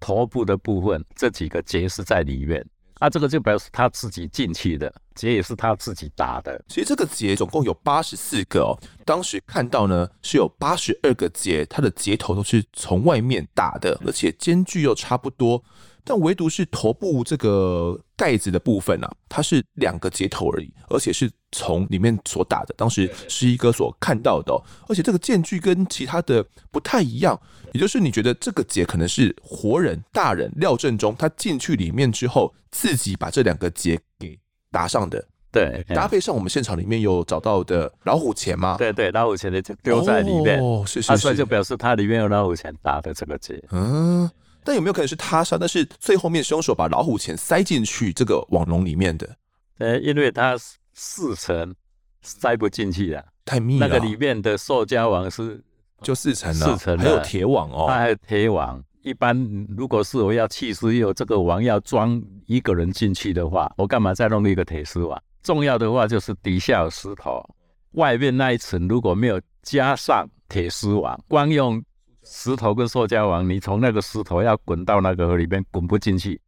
[0.00, 2.62] 头部的部分，这几个结是在里面，
[3.04, 6.58] 啊，这个就表示他自己进去的结也是他自己打的。
[6.68, 8.72] 其实这个结总共有八十四个哦，
[9.04, 15.62] 当时看到呢是有八十二个结，它的结头都是从外面打的，而且间距又差不多。
[16.04, 22.74] 但唯独是头部这个盖子的部分啊，它是两个接头而已，而且是从里面所打的。
[22.76, 24.52] 当时十一哥所看到的，
[24.86, 27.40] 而且这个间距跟其他的不太一样，
[27.72, 34.38] 也就是你觉得这个结可能是活人大人廖振中他进去里面之后自己把这两个结给
[34.70, 35.26] 打上的。
[35.50, 38.76] 对，搭配上我们现场里面有找到的老虎钳吗？
[38.76, 43.62] 对对，老虎钳的就丢在里面，哦，是是是，所以就表示它里面有老虎钳打的这个结。
[43.70, 44.28] 嗯。
[44.64, 45.58] 但有没有可能是他杀？
[45.58, 49.36] 但是最后面凶手把老虎钳塞进去这个网笼里面的？
[49.78, 50.56] 呃，因为它
[50.94, 51.74] 四层
[52.22, 53.86] 塞不进去的，太密了。
[53.86, 55.62] 那个里面的塑胶网是
[56.00, 58.82] 就四层了，四层还有铁网哦，它还有铁网。
[59.02, 59.36] 一般
[59.76, 65.22] 如果是我要弃尸，有这个网要装一个人进去的话，我干嘛再弄一个铁丝网？
[65.42, 67.44] 重要的话就是底下有石头，
[67.92, 71.84] 外面那一层如果没有加上铁丝网，光用。
[72.24, 76.40] 石头跟塑胶网，你从那个石头要滚到那个河里面滚不进去，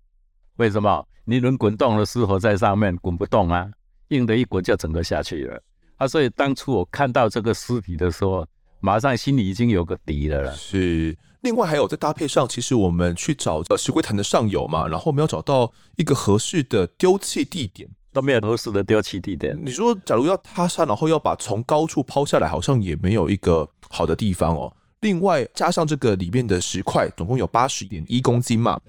[0.56, 1.06] 为什么？
[1.24, 3.68] 你能滚动的石头在上面滚不动啊，
[4.08, 5.60] 硬的一滚就整个下去了
[5.96, 6.06] 啊！
[6.06, 8.46] 所以当初我看到这个尸体的时候，
[8.80, 10.54] 马上心里已经有个底了了。
[10.54, 19.58] 是，另外还有在搭配上，其实我们去找呃石龟潭的上游嘛，然后没有找到一个合适的丢弃地点，都没有合适的丢弃地点。
[19.60, 24.72] 你说，假如要塌山，然后要把从高处抛下来，好像也没有一个好的地方哦。
[25.06, 28.80] 另外加上这个里面的石块，总共有八十点一公斤嘛，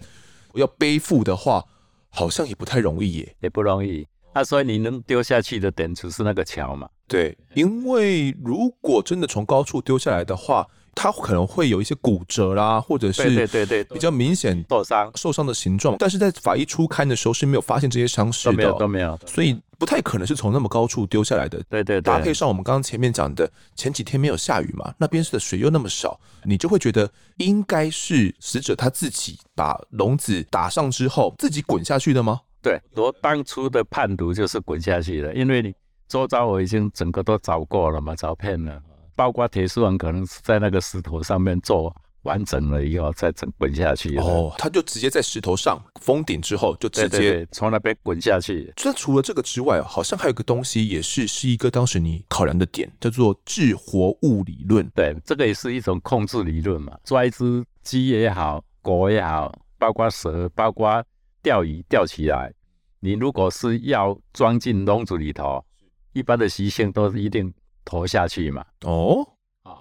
[0.51, 1.63] 我要背负的话，
[2.09, 4.07] 好像也不太容易耶，也不容易。
[4.33, 6.89] 那、啊、所以你能丢下去的点只是那个桥嘛？
[7.07, 10.67] 对，因为如果真的从高处丢下来的话。
[10.99, 21.61] 它可能会有一些骨折啦，或者是对对对比较明显受伤受伤的形状，但是在法医初勘的时候是没有发现这些伤势的，都没有都没有，所以不太可能是从那么高处丢下来的。
[21.69, 27.07] 对对对，搭配上我们刚刚前面讲的前几天没有下雨嘛，那边的水又那么少，你就会觉得
[27.37, 32.41] 应该是死者他自己把笼子打上之后自己滚下去的吗？
[32.59, 35.71] 对，我当初的判读就是滚下去的，因为你
[36.07, 38.81] 周遭我已经整个都找过了嘛，照片了。
[39.17, 48.71] 包括铁丝网可能是在那个石头上面做完整了以后再整滚下去哦，他就直接在石头上封顶之后就直接从那边滚下去。
[48.85, 54.87] 那除了这个之外，好像还有个东西也是是一个当时你考量的点，叫做致活物理论。
[54.93, 56.95] 对，这个也是一种控制理论嘛。
[57.03, 61.03] 抓一只鸡也好，狗也好，包括蛇，包括
[61.41, 62.53] 钓鱼钓起来，
[62.99, 65.65] 你如果是要装进笼子里头，
[66.13, 67.51] 一般的习性都是一定。
[67.87, 68.65] 投下去嘛？
[68.85, 69.25] 哦，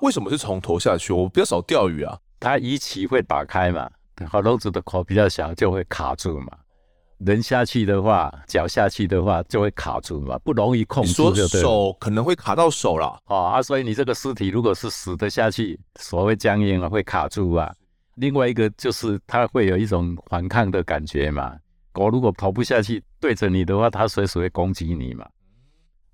[0.01, 1.13] 为什么是从头下去？
[1.13, 2.17] 我比较少钓鱼啊。
[2.39, 3.91] 它鱼鳍会打开嘛，
[4.29, 6.47] 好，笼子的口比较小，就会卡住嘛。
[7.19, 11.49] 人下去的话，脚下去的话，就会卡住嘛，不容易控制就对了。
[11.49, 13.19] 说手可能会卡到手了。
[13.25, 17.75] 哦啊，所以你这个尸体如果是死的下去，所谓僵硬啊，会卡住啊。
[18.17, 21.57] 另外一个就是它会有一种反抗的感觉嘛。
[21.91, 25.27] 狗如果跑不下去，对着你的话，它随时会攻击你嘛。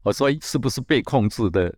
[0.05, 1.75] 我说是不是被控制的？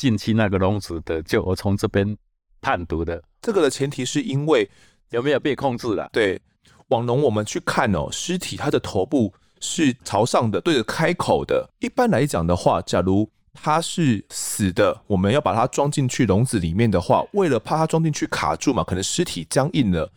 [0.00, 2.16] 进去那个笼子的，就我从这边
[2.62, 3.22] 判读的。
[3.42, 4.66] 这个的前提是因为
[5.10, 6.08] 有没有被控制了？
[6.10, 6.40] 对，
[6.88, 11.68] 网笼我们去看哦，尸体它的头部是朝上的，对着开口的。
[11.80, 20.10] 一般来讲的话，假如它是死的，我们要把它装进去笼子里面的话，为了怕它装进去卡住嘛，可能尸体僵硬了。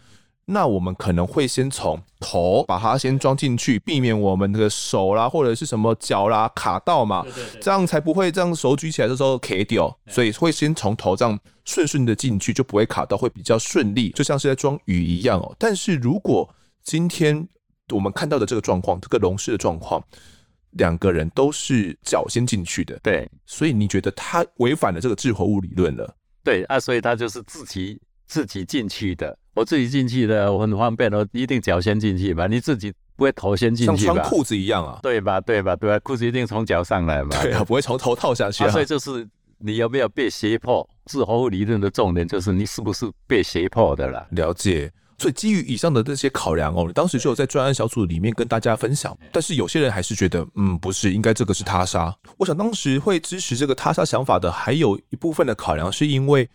[0.45, 7.25] 那我们可能会先从头把它先装进去，避免我们的手啦或者是什么脚啦卡到嘛，
[7.62, 9.97] 这样才不会这样手举起来的时候卡掉。
[10.08, 15.56] 所以会先从头这样顺顺的进去，就不会卡到，会比较顺利，就像是在装鱼一样哦。
[15.58, 16.53] 但是如果
[16.84, 17.47] 今天
[17.93, 20.03] 我们看到的这个状况，这个龙式的状况，
[20.71, 26.13] 两个人都是脚先进去的，对，所以你觉得他违反了这个致活物理论了？
[26.43, 29.38] 对啊，所以他就是自己自己进去的。
[29.53, 32.47] 我自己进去的，我很方便，我一定脚先进去吧。
[32.47, 34.99] 你自己不会头先进去像穿裤子一样啊？
[35.03, 35.39] 对吧？
[35.39, 35.75] 对吧？
[35.75, 35.99] 对吧？
[35.99, 37.29] 裤子一定从脚上来嘛？
[37.41, 38.67] 对啊，不会从头套下去啊。
[38.67, 39.27] 啊所以就是
[39.59, 40.87] 你有没有被胁迫？
[41.05, 44.25] 滞后物理论的重点就是你是不是被胁迫的了？
[44.32, 44.91] 了解。
[45.19, 49.15] 所以基于以上的这些考量哦，你当时就有在专案小组里面跟大家分享。
[49.32, 52.13] 但是有些人还是觉得，嗯，不是，应该这个是他杀。
[52.38, 56.49] 我想当时会支持这个他杀想法的，还有一部分的考量是因为。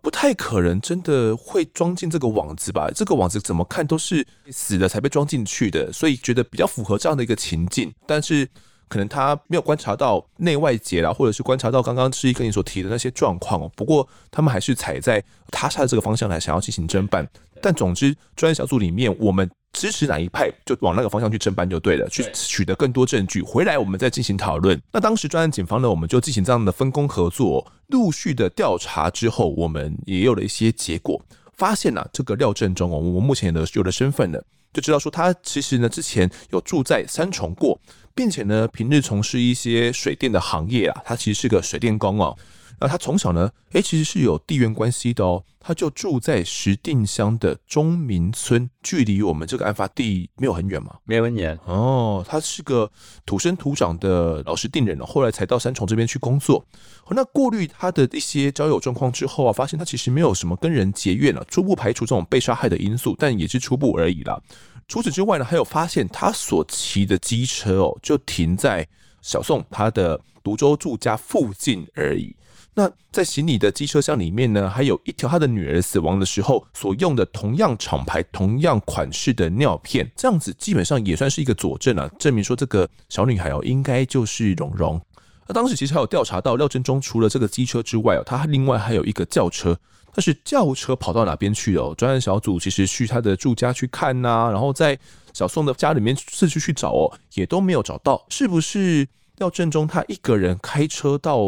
[0.00, 2.90] 不太可能真的会装进这个网子吧？
[2.94, 7.92] 这个网子怎么看都是死了才被装进去的，所以觉得比较符合这样的一个情境。
[8.06, 8.48] 但是
[8.88, 13.70] 可能他没有观察到内外结啦，或者是观察到刚刚志毅跟你所提的那些状况哦。
[13.76, 17.28] 不过他们还是踩在他杀的这个方向来想要进行侦办。
[17.60, 19.48] 但总之，专案小组里面我们。
[19.74, 24.80] 支持哪一派，就往那个方向去侦办就对了，去取得更多证据，回来我们再进行讨论。
[24.90, 31.20] 那当时专案警方呢，我们就进行这样的分工合作，陆续的调查之后，我们也有了一些结果，
[31.52, 37.78] 发现呢、啊，这个廖振中哦，我们目前的有了身份了，就知道说他其实呢之前有住在三重过，
[38.18, 42.36] 并且呢平日从事一些水电的行业啊，他其实是个水电工哦。
[42.80, 45.44] 那他从小呢，诶，其实是有地缘关系的哦。
[45.60, 50.94] 他就住在石碇乡的中民村，距离我们这个案发地没有很远嘛？
[51.04, 52.24] 没有很远哦。
[52.26, 52.90] 他是个
[53.26, 56.64] 土生土长的老石定人，后来才到三重这边去工作。
[57.10, 64.40] 那过滤他的一些交友状况之后啊，发现他其实没有什么跟人结怨了，初步排除这种被杀害的因素，但也是初步而已啦。
[64.88, 68.88] 除此之外呢，还有发现他所骑的机车哦，就停在
[69.20, 72.34] 小宋他的芦洲住家附近而已。
[72.72, 84.98] 那在行李的机车箱里面呢，还有一条他的女儿死亡的时候所用的同样厂牌、同样款式的尿片，这样子基本上也算是一个佐证啊，证明说这个小女孩哦，应该就是蓉蓉。
[85.46, 89.78] 那当时其实还有调查到廖振中除了这个机车之外哦，他另外还有一个轿车，
[90.18, 91.94] 但是轿车跑到哪边去哦？
[91.96, 94.98] 专案小组其实去他的住家去看呐、然后在
[95.32, 99.06] 小宋的家里面四处去找哦，也都没有找到，是不是
[99.36, 101.38] 廖振中他一个人开车到？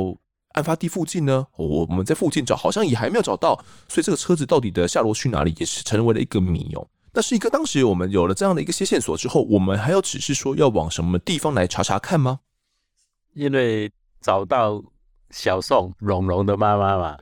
[0.53, 3.57] 案发地附近呢，我我们在附近找，好像也还没有找到，
[3.89, 6.87] 所以这个车子到底的下落去哪里，也是成为了一个谜哦。
[7.13, 12.39] 那是一个当时我们有了这样的一个些线索之后，我们还要只是说要往什么地方来查查看吗？
[13.35, 13.91] 因为
[14.21, 14.81] 找到
[15.31, 17.19] 小宋蓉蓉的妈妈嘛，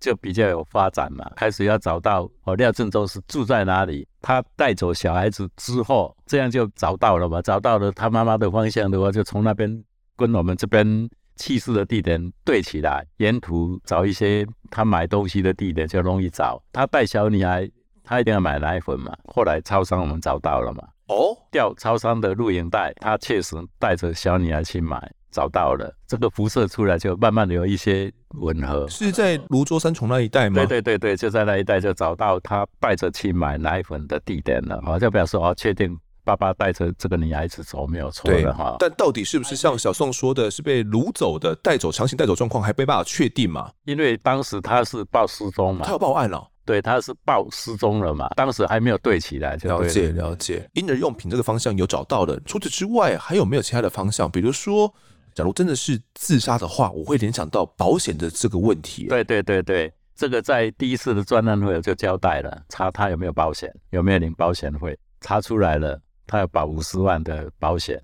[0.00, 9.84] 就比较有发展嘛，开始要找到哦廖振洲是住在哪里，他带走小孩子之后，这样就找到了嘛，找到了他妈妈的方向的话，就从那边
[10.16, 11.08] 跟我们这边。
[11.38, 16.58] 去世的地点对起来，沿途找一些他买东西的地点就容易找。
[16.72, 17.70] 他带小女孩，
[18.02, 19.14] 他一定要买奶粉嘛。
[19.26, 20.82] 后来超商我们找到了嘛。
[21.08, 25.94] 哦，调超商的录影带，他确实带着小女孩去买，找到了。
[26.06, 28.88] 这个辐射出来就慢慢的有一些吻合。
[28.88, 30.54] 是在芦洲三重那一带吗？
[30.54, 34.80] 对对对对，就在那一带就找到他带着去买奶粉的地点了。
[34.82, 35.94] 好，就表示哦，确定。
[36.24, 43.70] 爸爸带着这个女孩子走没有错的哈，但到底是不是像小宋说的，是被掳走的、带走、强行带走状况，还没办法确定嘛？
[43.84, 49.54] 因为当时他是报失踪嘛，他要报案了、哦，对，他是报失踪了嘛，当时还没有对起来。
[49.58, 54.28] 了解了解，婴儿用品这个方向有找到的，除此之外还有没有其他的方向？
[54.28, 54.92] 比如说，
[55.36, 59.06] 假如真的是自杀的话，我会联想到保险的这个问题。
[59.08, 66.00] 对对对对，这个在第一次的专案会就交代了，查他有没有保险，有没有领保险费，查出来了。
[66.26, 68.02] 他要保五十万的保险，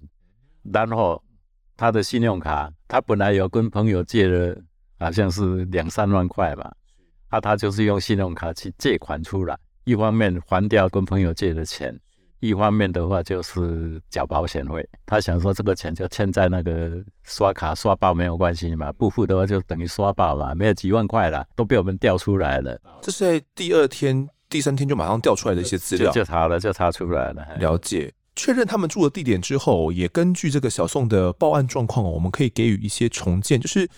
[0.63, 1.21] 然后
[1.75, 4.55] 他的信用卡，他本来有跟朋友借了，
[4.99, 6.71] 好像是两三万块吧，
[7.29, 11.99] 啊，他就是用信用卡去借款出来，一方面还掉跟朋友借的钱，
[12.43, 14.87] 一方面的话就是缴保险费。
[15.07, 22.79] 他想说这个钱就欠在那个刷卡刷爆没有关系嘛，不付的话就等于刷爆嘛，没有几万块了，都被我们调出来了。
[23.01, 24.29] 这是在第二天。
[24.53, 27.57] 第三天就马上调出来的一些资料，就查了，就查出来了。
[27.59, 33.59] 了解，确认他们住的地点之后，也根据这个小宋的报案状况，我们可以给予一些重建。
[33.59, 33.89] 就是，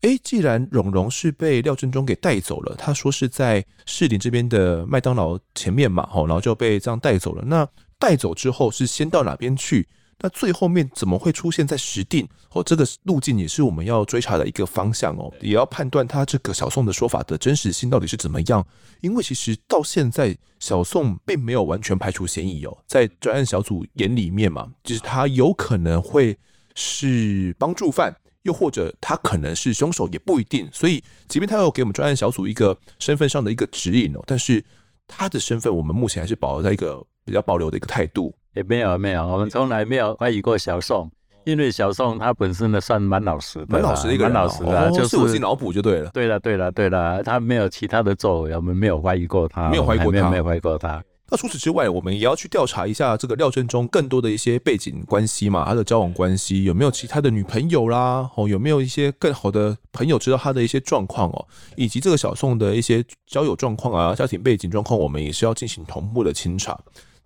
[0.00, 7.44] 诶，既然蓉蓉是被廖振中给带走了，他说是在士林这边的麦当劳前面嘛，然后就被这样带走了。
[7.44, 7.68] 那
[7.98, 9.88] 带走之后是先到哪边去？
[10.20, 12.28] 那最后面怎么会出现在石定？
[12.50, 18.66] 哦，这个路径也是我们要追查的一个方向哦，也要判断他这个小宋的说法的真实性到底是怎么样。
[19.00, 26.36] 因为其实到现在，小宋并没有完全排除嫌疑哦，在专案小组眼里面嘛，就是他有可能会
[26.74, 30.68] 是帮助犯，又或者他可能是凶手，也不一定。
[30.72, 34.64] 所以，即便他有给我们专案小组一个身份上的一个指引哦，但是
[35.06, 38.34] 他的身份我们目前还是保留在一个比较保留的一个态度。
[38.54, 41.08] 也没有没有，我们从来没有怀疑过小宋，
[41.44, 46.10] 因为小宋他本身呢算蛮老实的，蛮老实的一个人，蛮老实的，哦、就是我自己脑补就对了。
[46.10, 51.00] 对了对了对了，他没有其他的作为，我们没有怀疑过他，没有怀疑过他，没有怀疑过他。
[51.30, 58.28] 那除此之外，我们也要去调查一下这个廖振中更多的一些背景关系嘛，他的交往关系有没有其他的女朋友啦？
[58.34, 66.76] 哦，有没有一些更好的朋友知道他的一些状况哦，以及这个小宋的一些交友状况啊、家庭背景状况，我们也是要进行同步的清查。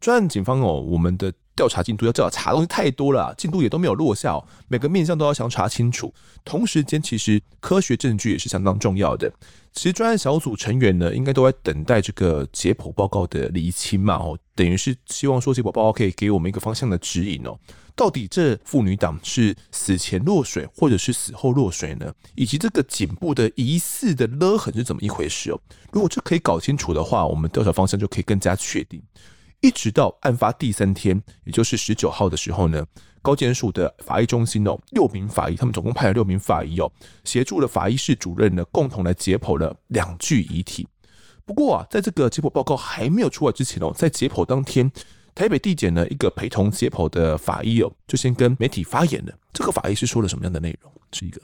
[0.03, 6.13] 专案警方哦，我们的调查进度要调查东西太多了，进度也都没有落下哦，每个面向都要详查清楚。
[6.45, 9.33] 同时间，其实科学证据也是相当重要的。
[9.73, 17.57] 其实专案小组成员呢，应该都在等待这个解剖报告的厘清嘛，哦，等于是希望说解剖报告可以给我们一个方向的指引哦。
[17.95, 22.13] 到底这妇女党是死前落水，或者是死后落水呢？
[22.35, 25.61] 以及这个颈部的疑似的勒痕是怎么一回事哦？
[25.93, 29.01] 如果这可以搞清楚的话，我们调查方向就可以更加确定。
[29.63, 32.85] 一直到案发第三天，也就是十九号的时候呢，
[33.23, 36.91] 高检署的法医中心哦，六名法医，他们总共派了六名法医哦，
[37.23, 40.87] 协助了法医室主任呢，共同来解剖了两具遗体。
[41.45, 44.91] 不过啊，在这个解剖报告还没有出来之前哦，在解剖当天，
[45.33, 49.33] 台北地检呢一个陪同解剖的法医哦，就先跟媒体发言了。
[49.53, 50.93] 这个法医是说了什么样的内容？
[51.13, 51.41] 是一个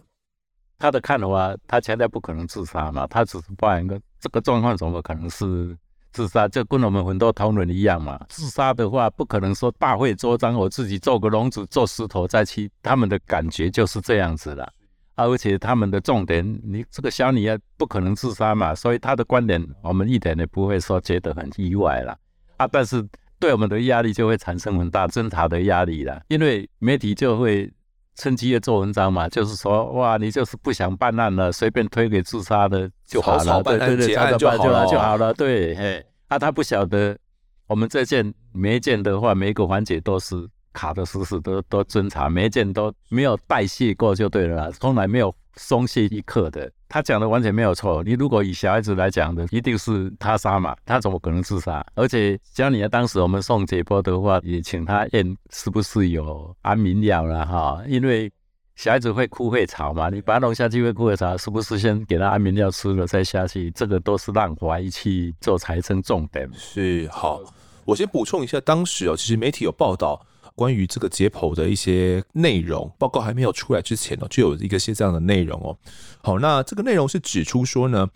[0.77, 5.79] 他的看的话，他强调不可能自杀嘛，他只是报案一个这个状况，怎么可能是？
[6.19, 8.21] 自杀就跟我们很多同仁一样嘛。
[8.29, 12.69] 自杀的话，不可能说大费周章，我自己做个笼子，做石头再去。
[12.83, 14.69] 他们的感觉就是这样子了，
[15.15, 22.19] 而且他们的重点，你这个小女儿不可能自杀嘛，所以他的观点我们一点也不会说觉得很意外了
[22.57, 22.67] 啊。
[22.67, 23.01] 但是
[23.39, 27.73] 对我们的压力就会产生很大侦查的压力了，因为媒体就会
[28.17, 36.05] 趁机的做文章嘛，就是说哇，你就是不想办案了，随便推给自杀的就好了，对对对，就好了，就好了，对，嘿。
[36.29, 37.19] 啊，他不晓得，
[37.67, 46.71] 我们这件每一件的话，每一个环节都是卡的死死，都都侦查，每一件都没有代谢过就对了啦，从来没有松懈一刻的。
[46.87, 48.03] 他讲的完全没有错。
[48.05, 51.85] 你如果以小孩子来讲的，一定是他杀嘛，他怎么可能自杀？
[51.95, 58.31] 而且像你当时我们送解剖的话，也请他验是不是有安眠药了哈，因为。
[58.79, 60.09] 小孩子会哭会吵嘛？
[60.09, 63.73] 你把他弄下去会哭会吵，是不是先给他安眠药吃了再下去？
[63.73, 66.49] 这个都是让怀疑去做财政重点。
[66.57, 67.41] 是好，
[67.85, 70.25] 我先补充一下，当时哦，其实媒体有报道
[70.55, 75.77] 关于这个解剖的一些内容，报告还没有出来之前哦，就有一个些这样的内容哦。
[76.23, 78.09] 好，那这个内容是指出说呢，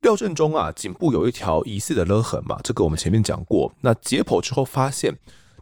[0.00, 3.70] 廖振中啊，颈部有一条疑似的勒痕嘛，这个我们前面讲过。
[3.82, 5.14] 那解剖之后发现，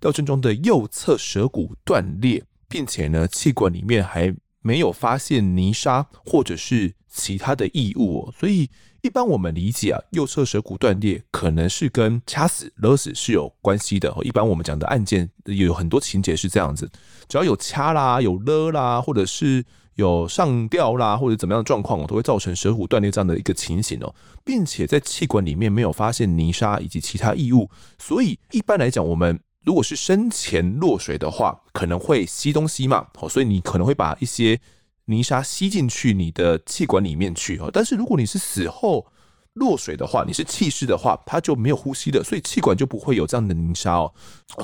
[0.02, 2.44] 廖振中的右侧舌骨断裂。
[2.70, 8.70] 并且呢，气管里面还没有发现泥沙或者是其他的异物哦，所以
[9.02, 14.14] 一般我们理解啊，右侧舌骨断裂可能是跟掐死、勒死是有关系的。
[14.22, 16.88] 一般我们讲的案件有很多情节是这样子，
[17.28, 19.64] 只要有掐啦、有勒啦，或者是
[19.96, 24.14] 有上吊啦，或者怎么样的状况，都会造成舌骨断裂这样的一个情形哦，
[24.44, 27.68] 并且在气管里面没有发现泥沙以及其他异物，
[27.98, 29.40] 所以一般来讲我们。
[29.64, 34.58] 如果是生前落水的话，可能会吸东西嘛，哦，所以你可能会把一些
[35.04, 37.70] 泥沙吸进去你的气管里面去哦。
[37.72, 39.06] 但是如果你是死后
[39.54, 44.12] 落水的话，你是弃尸的话，它就没有呼吸的，所以气管就不会有这样的泥沙哦。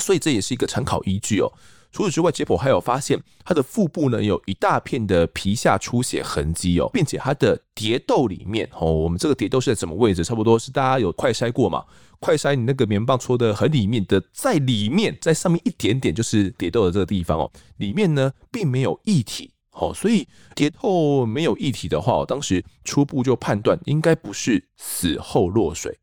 [0.01, 1.53] 所以这也是一个参考依据哦。
[1.93, 10.23] 除此之外，解剖还有发现他的腹部呢有一大片的皮下出血痕迹哦，并且他的蝶窦里面哦，我们这个蝶窦是在什么位置？
[10.25, 11.85] 差不多是大家有快筛过嘛？
[12.21, 25.99] 快塞你那个棉棒戳的很里面的，在里面，在上面一点点就是蝶窦的这个地方哦，里面呢并没有液体哦，所以蝶窦没有液体的话，当时初步就判断应该不是死后落水。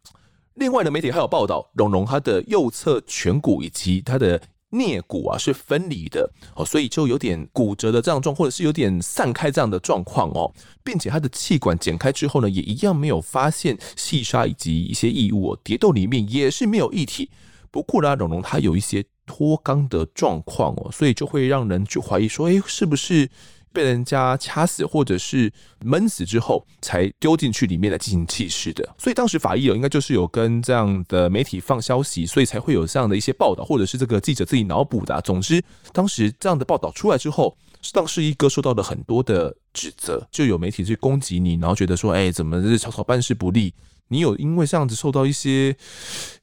[0.55, 4.41] 另外呢，媒体还有报道，龙龙他的右侧颧骨以及他的。
[4.73, 10.51] 颞骨啊是分离的哦，所以就有点骨折的这样状，或者是有点散开这样的状况哦，
[10.83, 17.29] 并且它的气管剪开之后呢，也一样没有发现细沙以及一些异物哦，蝶窦里面也是没有液体。
[17.69, 23.29] 不过呢，蓉蓉它有一些脱肛的状况哦，所以就会让人去怀疑说，哎，是不是？
[23.73, 25.51] 被人家掐死或者是
[25.83, 28.87] 闷死之后，才丢进去里面来进行弃尸的。
[28.97, 35.19] 所以当时法医有应该就是有跟这样的媒体放消息，所以才会有这样的一些报道，或者是这个记者自己脑补的。
[35.21, 35.61] 总之，
[35.91, 37.57] 当时这样的报道出来之后，
[37.91, 43.73] 当时一哥受到了很多的指责，就有媒体去攻击你，然后觉得说，哎，怎么是草草办事不力？
[44.07, 45.75] 你有因为这样子受到一些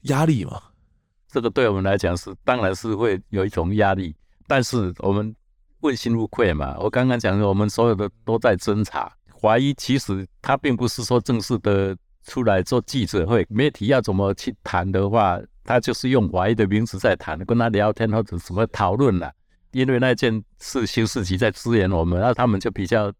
[0.02, 0.60] 压力吗？
[1.30, 4.14] 这个对我们来讲是，当然是会有一种压力，
[4.46, 5.34] 但是我们。
[5.80, 9.10] 问心无愧嘛，我刚刚讲的，我们所有的都在侦查。
[9.40, 19.32] 怀疑其实他并不是说正式的出来做记者会，媒体要怎么去谈的话，他就是用怀疑的名字在谈，跟他聊天或者什么讨论了。
[19.72, 23.10] 因为那件事刑事局在支援我们，那他们就比较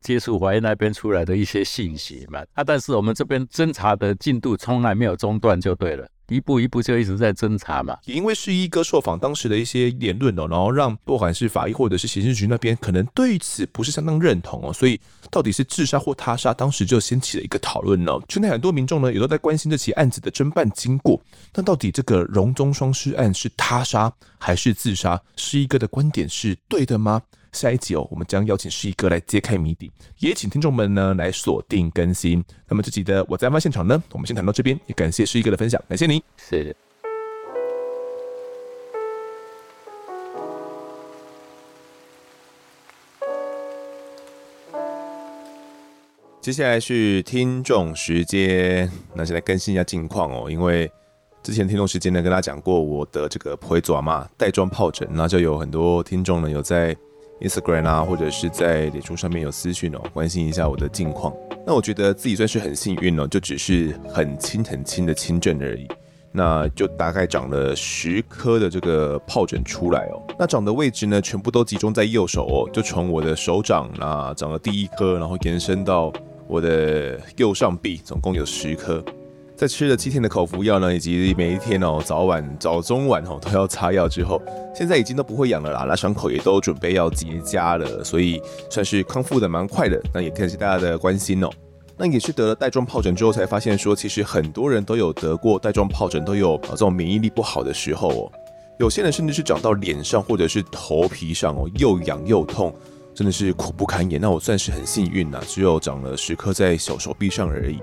[0.00, 2.40] 接触怀疑那边出来的一些信息嘛。
[2.54, 6.08] 啊，但是我们这边侦查的进度从来没有中断，就对了。
[6.28, 7.96] 一步一步就一直在侦查嘛。
[8.04, 15.00] 也因为是一哥受访当时的一些言论哦，然后让不管是法医或者是刑事局那边可能对此不是相当认同哦，所以
[15.30, 18.12] 到底是自杀或他杀，当时就掀起了一个讨论呢。
[18.28, 21.20] 圈内很多民众呢也都在关心这起案子的侦办经过，
[21.54, 25.20] 那到底这个荣中双尸案是他杀还是自杀？
[25.36, 27.22] 是一哥的观点是对的吗？
[27.56, 32.44] 下一集哦，我们将邀请诗一哥来揭开谜底，也请听众们呢来锁定更新。
[32.68, 36.22] 那么这集的我在案发现场呢，我们先谈到这边，也感谢诗一哥的分享，感谢您。
[36.36, 36.76] 谢谢。
[46.42, 50.88] 接下来是听众时间，那先来更新一下近况哦，因为
[51.42, 56.94] 之前听众时间呢跟大家讲过我的这个婆爪嘛带状疱疹，那就有很多听众呢有在。
[57.40, 61.34] Instagram 啊，或者是在脸书上面有私讯哦，关心一下我的近况。
[61.66, 65.86] 那我觉得自己算是很幸运哦，就只是很轻很轻的轻症而已。
[66.32, 70.22] 那就大概长了十颗的这个疱疹出来哦。
[70.38, 76.12] 那长的位置呢，全部都集中在右手哦，就从我的手掌啊长了第一颗，然后延伸到
[76.46, 79.02] 我的右上臂，总共有十颗。
[79.56, 84.40] 在吃了七天的口服药呢，以及每一天哦早晚早中晚哦都要擦药之后，
[84.74, 88.38] 现在已经都不会痒了啦，那伤口也都准备要结痂了，所以
[88.70, 89.98] 算是康复的蛮快的。
[90.12, 91.48] 那也感谢大家的关心哦。
[91.96, 98.32] 那也是得了带状疱疹之后才发现说，其实很多人都有得过带状疱疹，都有这种免疫力不好的时候哦。
[98.78, 102.74] 有些人甚至是长到脸上或者是头皮上哦，又痒又痛，
[103.16, 104.20] 真的是苦不堪言。
[104.20, 107.78] 那我算是很幸运呐，只有长了十颗在小手臂上而已。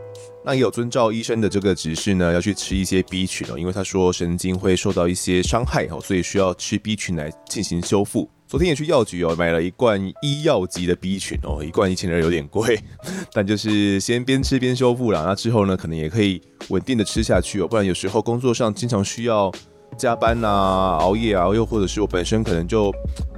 [0.46, 8.30] 那也有遵照医生的这个指示呢，要去吃一些 B 群哦，因为他说神经会受到一些伤害哦，所以需要吃 B 群来进行修复。
[8.46, 12.80] 昨天也去药局哦，买了一罐医药级的 B 群哦，一罐一千二有点贵，
[13.34, 15.24] 但就是先边吃边修复啦。
[15.26, 19.52] 那之后呢，可能也可以稳定的吃下去哦，不然有时候工作上经常需要
[19.98, 22.91] 加班啊、熬夜啊，又或者是我本身可能就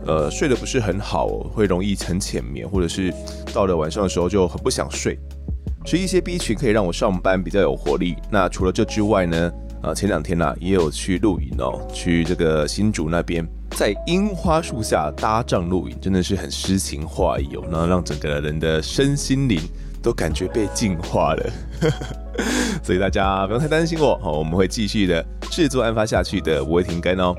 [0.05, 3.13] 呃睡得不是很好，会容易很浅眠，或者是
[3.53, 5.17] 到了晚上的时候就很不想睡。
[5.85, 8.15] 吃一些 B 群可以让我上班比较有活力。
[8.31, 9.51] 那除了这之外呢？
[9.81, 13.47] 啊，前两天呢、也有去露营哦，去这个新竹那边，
[13.77, 19.61] 在樱花树下搭帐露营，真的是很诗情画意哦，那让整个人的身心灵
[20.05, 21.49] 都感觉被净化了。
[22.83, 27.35] 所以大家不用太担心我，好，我们会继续的制作案发下去的，不会停更哦。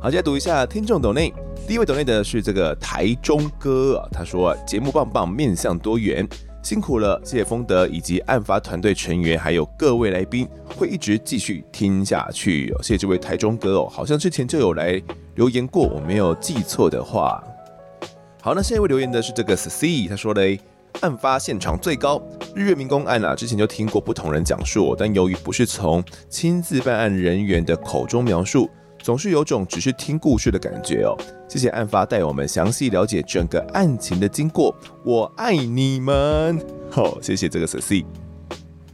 [0.00, 1.30] 好，接下来读一下听众抖内，
[1.68, 6.26] 第一位抖内的是这个台中哥啊，他说节目棒棒，面向多元。
[6.62, 12.74] 辛苦了，谢谢丰德以及案发团队成员，还有各位来宾，会一直继续听下去。
[12.80, 15.00] 谢谢这位台中哥哦，好像之前就有来
[15.36, 17.40] 留言过，我没有记错的话。
[18.42, 20.58] 好，那下一位留言的是这个 C，他说嘞，
[21.00, 22.22] 案发现场最高
[22.54, 28.68] 日月民工案啊，之前就听过不同人讲述，但由于不是从亲自办案人员的口中描述。
[29.02, 31.14] 总是有种只是听故事的感觉哦。
[31.48, 34.74] 谢谢案发带我们详细了解整个案情的经过，
[35.04, 36.58] 我爱你们。
[36.90, 38.04] 好、谢谢这个 C。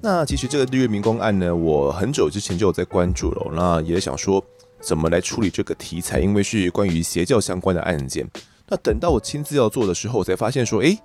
[0.03, 4.45] 那其实这个日月民工案呢，我很久之前就有在关注了，那也想说
[4.83, 8.29] 怎么来处理这个题材，因为是关于邪教相关的案件。
[8.69, 10.99] 那等到我亲自要做的时候，我才发现说，诶，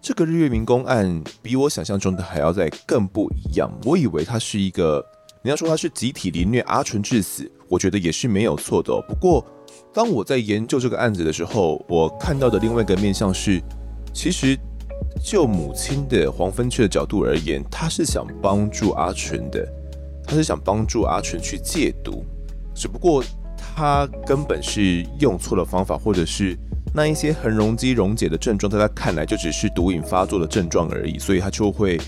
[0.00, 3.70] 这个日月民工案比我想象中的还要再更不一样。
[3.84, 5.04] 我以为它是一个。
[5.42, 8.98] 你要说他是集体凌虐阿纯致死，我觉得也是没有错的。
[9.06, 9.44] 不过，
[9.92, 13.60] 当我在研究这个案子的时候，我看到的另外一个面向是，
[14.14, 14.58] 其实
[15.22, 19.70] 就母亲的黄芬雀的角度而言，他是想帮助阿纯的，
[20.26, 22.24] 他是想帮助阿纯去戒毒，
[22.74, 23.22] 只不过
[23.58, 26.56] 他根本是用错了方法，或者是
[26.94, 32.00] 那一些横容积溶解的症状，在他看来就只是毒瘾发作的症状而已，所以他就会。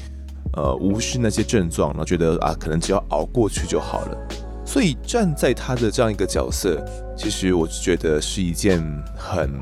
[0.52, 4.28] 呃，无视那些症状，然后觉得啊，可能只要熬过去就好了。
[4.64, 6.82] 所以站在他的这样一个角色，
[7.14, 8.80] 其实我觉得是一件
[9.14, 9.52] 很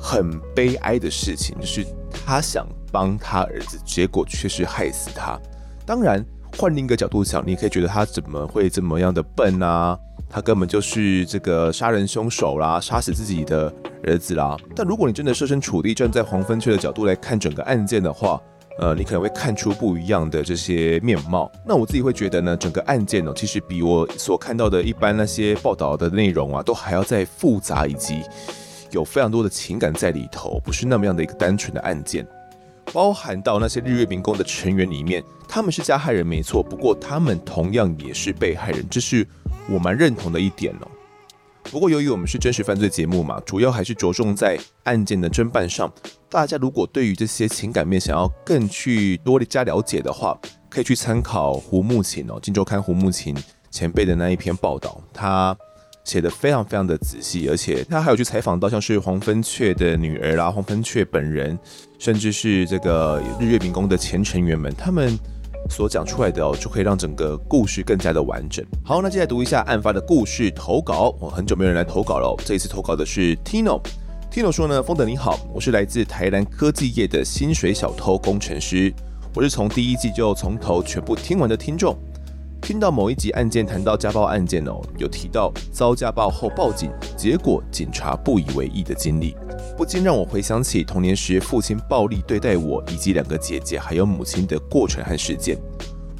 [0.00, 5.38] 很悲哀的事情，就是他想帮他儿子，结果却是害死他。
[5.86, 6.24] 当然，
[6.56, 9.98] 换另一个角度想，你可以觉得他怎么会这么样的笨啊？
[10.28, 13.72] 他根本就是这个杀人凶手啦，杀死自己的
[14.04, 14.56] 儿子啦。
[14.74, 18.40] 但如果你真的设身处地站在黄芬雀的角度来看整个案件的话，
[18.78, 21.50] 呃，你可能会看出不一样的这些面貌。
[21.66, 28.22] 那我自己会觉得呢，整个案件呢，其实比我所看到的一般那些报道的内容啊，都还要再复杂，以及
[28.90, 32.26] 有非常多的情感在里头，不是那么样的一个单纯的案件。
[32.92, 39.26] 包含到那些日月民工的成员里面，他们是加害人没错，不过他们同样也是被害人，这是
[39.68, 40.88] 我蛮认同的一点哦。
[41.64, 45.90] 不过，由于我们是真实犯罪节目嘛，主要还是着重在案件的侦办上。
[46.28, 50.36] 大家如果对于这些情感面想要更去多加了解的话，
[50.68, 53.36] 可以去参考胡慕情哦，《镜周刊》胡慕情
[53.70, 55.56] 前辈的那一篇报道，他
[56.04, 61.58] 写得非常非常的仔细，而且他还有去采访到像是黄芬雀的女儿啦，黄芬雀本人，
[61.98, 65.16] 甚至是这个日月明宫的前成员们，他们
[65.70, 68.64] 所讲出来的哦，就可以让整个故事更加的完整。
[68.84, 71.16] 好，那接下来读一下案发的故事投稿。
[71.20, 73.80] 我很久没有人来投稿了，这一次投稿的是 Tino。
[74.30, 78.92] Tino 说呢，风德你好，我是来自台南科技业的薪水小偷工程师，
[79.34, 81.96] 我是从第一季就从头全部听完的听众。
[82.62, 89.36] 听到某一集案件谈到家暴案件哦，有提到遭家暴后报警，结果警察不以为意的经历，
[89.76, 95.58] 不禁让我回想起童年时父亲暴力对待我以及两个姐姐还有母亲的过程和事件。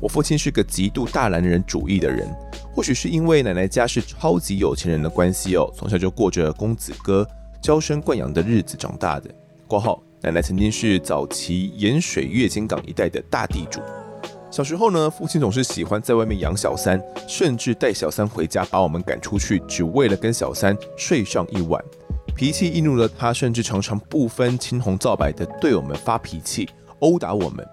[0.01, 2.29] 我父亲是个极度大男人主义的人，
[2.75, 7.25] 或许是因为奶奶家是超级有钱人的关系哦，从小就过着公子哥
[7.63, 9.31] 娇生惯养的日子长大的。
[9.69, 13.81] 括号奶奶曾经是早期盐水月津港一带的大地主。
[14.53, 21.83] 小时候呢，父亲总是喜欢在外面养小三，甚至带小三回家把我们赶出去，只为了跟小三睡上一晚。
[22.37, 27.67] 脾气易怒的他，甚至常常不分青红皂白的对我们发脾气，殴打我们。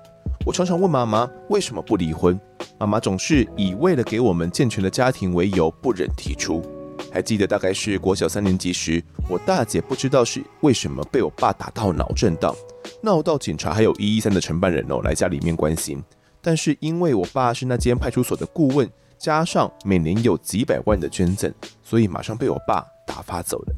[0.46, 2.40] 我常常问妈妈为什么不离婚，
[2.80, 6.64] 妈妈总是以为了给我们健全的家庭为由，不忍提出。
[7.12, 12.56] 还记得大概是国小三年级时，我大姐不知道是为什么被我爸打到脑震荡，
[13.02, 16.02] 闹到警察还有一一三的承办人哦来家里面关心。
[16.42, 23.76] 但是因为我爸是那间派出所的顾问，加上每年有几百万的捐赠，所以马上被我爸打发走了。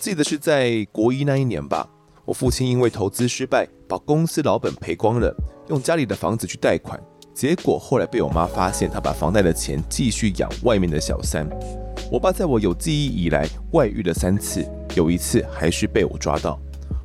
[0.00, 1.88] 记得是在国一那一年吧，
[2.24, 5.34] 我父亲因为投资失败，把公司老本赔光了，
[5.68, 7.00] 用家里的房子去贷款，
[7.34, 11.48] 结果后来被我妈发现，他把房贷的钱继续养外面的小三。
[12.10, 16.58] 我爸在我有记忆以来外遇了三次，有一次还是被我抓到。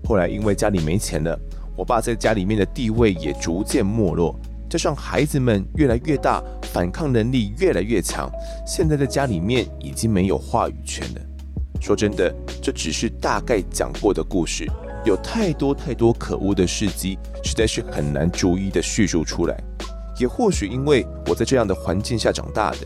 [0.08, 1.38] 后来因为家里没钱了，
[1.76, 4.34] 我爸在家里面的地位也逐渐没落。
[4.76, 8.30] 加上孩子们越来越大，反抗能力越来越强，
[8.68, 11.22] 现在在家里面已经没有话语权了。
[11.80, 14.70] 说真的，这只是大概讲过的故事，
[15.06, 19.58] 有太多太多可恶的事迹，实在是很难逐一的叙述出来。
[20.20, 22.80] 也或许因为我在这样的环境下长大的，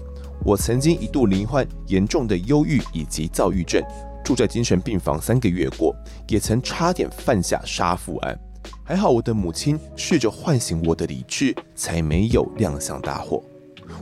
[0.46, 3.82] 我曾经一度罹患严重的忧郁以及躁郁症，
[4.24, 5.96] 住在精神病房三个月过，
[6.28, 8.40] 也曾差点犯下杀父案。
[8.84, 13.44] 还好我的母亲试着唤醒我的理智，才没有酿下大祸。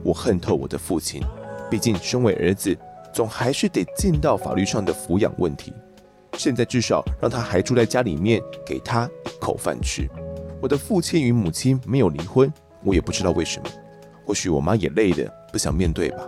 [0.04, 1.22] 我恨透我的父亲，
[1.70, 2.78] 毕竟身为儿子，
[3.14, 5.74] 总还是得尽到法律上的抚养问题。
[6.38, 10.08] 现在至少让他还住在家里面，给他一口饭吃。
[10.62, 12.52] 我的父亲与母亲没有离婚，
[12.84, 13.70] 我也不知道为什么。
[14.26, 16.20] 或许我妈也累的，不想面对吧。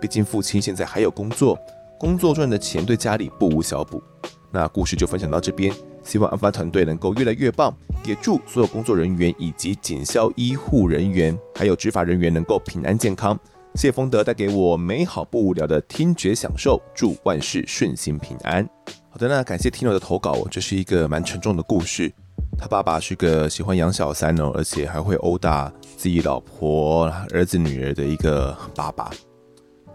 [0.00, 1.58] 毕竟父亲现在还有工作，
[1.98, 4.02] 工作赚的钱对家里不无小补。
[4.50, 5.72] 那故事就分享到这边。
[6.04, 7.74] 希望案发团队能够越来越棒，
[8.04, 13.38] 也祝所有工作人员以及警消医护人员，还有执法人员能够平安健康。
[13.74, 18.64] 谢丰德带给我美好不无聊的听觉享受，祝万事顺心平安。
[19.10, 22.12] 好的，那感谢 Tino 的投稿，这是一个蛮沉重的故事。
[22.56, 29.10] 他爸爸是个喜欢养小三哦，而且还会殴打自己老婆、儿子、女儿的一个爸爸。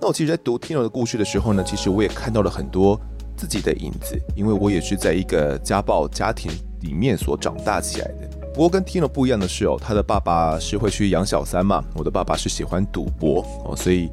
[0.01, 2.99] 那我其实，在读 Tino 的故事的时候呢，其实我也看到了很多。
[3.40, 8.30] 自己的影子，因为我也是在一个家暴家庭里面所长大起来的。
[8.54, 14.10] 不过跟 Tino 不一样的是哦，他的爸爸是会去养小三嘛，我的爸爸是喜欢赌博哦，所以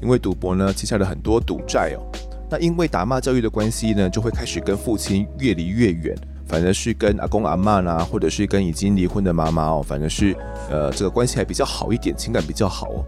[0.00, 2.00] 因为赌博呢，接下了很多赌债哦。
[2.48, 6.16] 那因为打骂教育的关系呢，就会开始跟父亲越离越远，
[6.48, 10.34] 反而是跟阿公阿嬷啦，或者是跟已经离婚的妈妈哦，反正是
[10.70, 13.04] 呃这个关系还比较好一点，情感比较好哦。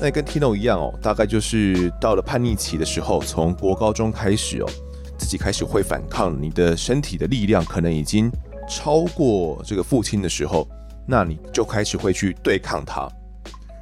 [0.00, 4.68] 那跟 Tino 一样哦，大概就是到了叛逆期的时候，从国高中开始哦。
[5.24, 8.30] 自己开始会反抗，你的身体的力量可能已经
[8.68, 10.68] 超过这个父亲的时候，
[11.08, 13.08] 那你就开始会去对抗他。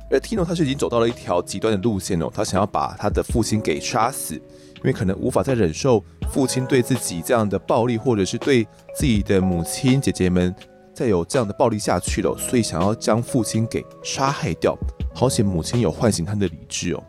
[0.08, 8.62] 而 Tino 他是已经走到了一条极端的路线哦，他想要把他的父亲给杀死，因为可能无法再忍受父亲对自己这样的暴力，或者是对
[8.94, 10.54] 自己的母亲姐姐们
[10.94, 14.78] 再有这样的暴力下去了，所以想要将父亲给杀害掉，
[15.12, 17.02] 好险母亲有唤醒他的理智哦。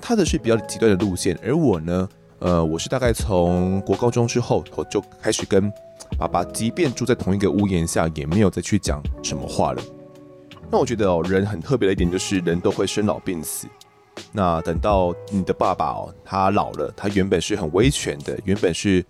[0.00, 2.08] 他的是比较极端的路线，而我呢？
[2.38, 5.72] 呃，我是大概从国高中之后，我就开始跟
[6.18, 9.82] 爸爸，即便住在同一个屋檐下，也没有再去讲什么话了。
[10.70, 13.66] 那我觉得哦，人很特别的一点就是，人都会生老病死。
[14.32, 19.04] 那等到你的爸爸哦，他老了，他原本是很威权的，原本是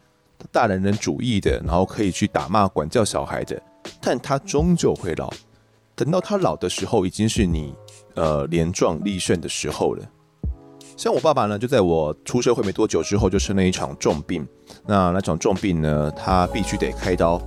[0.53, 3.61] 大男人主义的，然后可以去打骂管教小孩的，
[4.01, 5.33] 但他终究会老。
[5.95, 7.74] 等到他老的时候，已经是你
[8.14, 10.05] 呃年壮力盛的时候了。
[10.97, 14.47] 像我爸爸呢，就在我出社会没多久之后，就生了一场重病。
[14.86, 17.38] 那那场重病呢，他必须得开刀，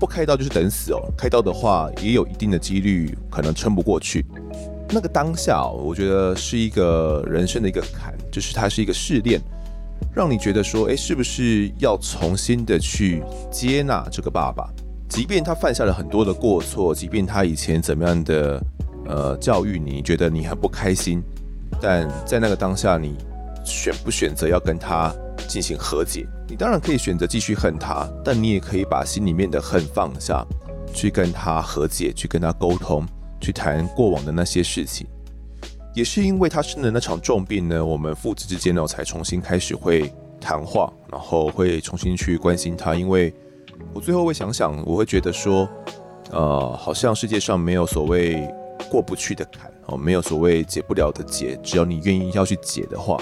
[0.00, 1.00] 不开刀就是等死哦。
[1.16, 4.26] 开刀的话，也有一定的几率可能撑不过去。
[4.90, 9.40] 那个当下，我觉得是一个人生的一个坎，就是它是一个试炼，
[10.12, 14.68] 让你觉得说，诶，是不是要重新的去接纳这个爸爸，
[15.08, 18.60] 即便他犯下了很多的过错，即便他以前怎么样的
[19.06, 21.22] 呃教育你，觉得你很不开心，
[21.80, 23.16] 但在那个当下，你
[23.64, 25.14] 选不选择要跟他
[25.48, 26.26] 进行和解？
[26.48, 30.44] 你当然可以选择继续恨他，但你也可以把心里面的恨放下，
[30.94, 33.06] 去跟他和解，去跟他沟通。
[33.40, 35.06] 去谈过往的那些事情，
[35.94, 42.96] 也是因为他生的那场重病呢，我们父子之间呢才重新开始会谈话，然后会重新去关心他。
[42.96, 43.32] 因为
[43.94, 45.68] 我最后会想想，我会觉得说，
[46.32, 48.44] 呃，好像世界上没有所谓
[48.90, 53.20] 过不去的坎哦，没有所谓解不了的结，只要你愿意要去解的话，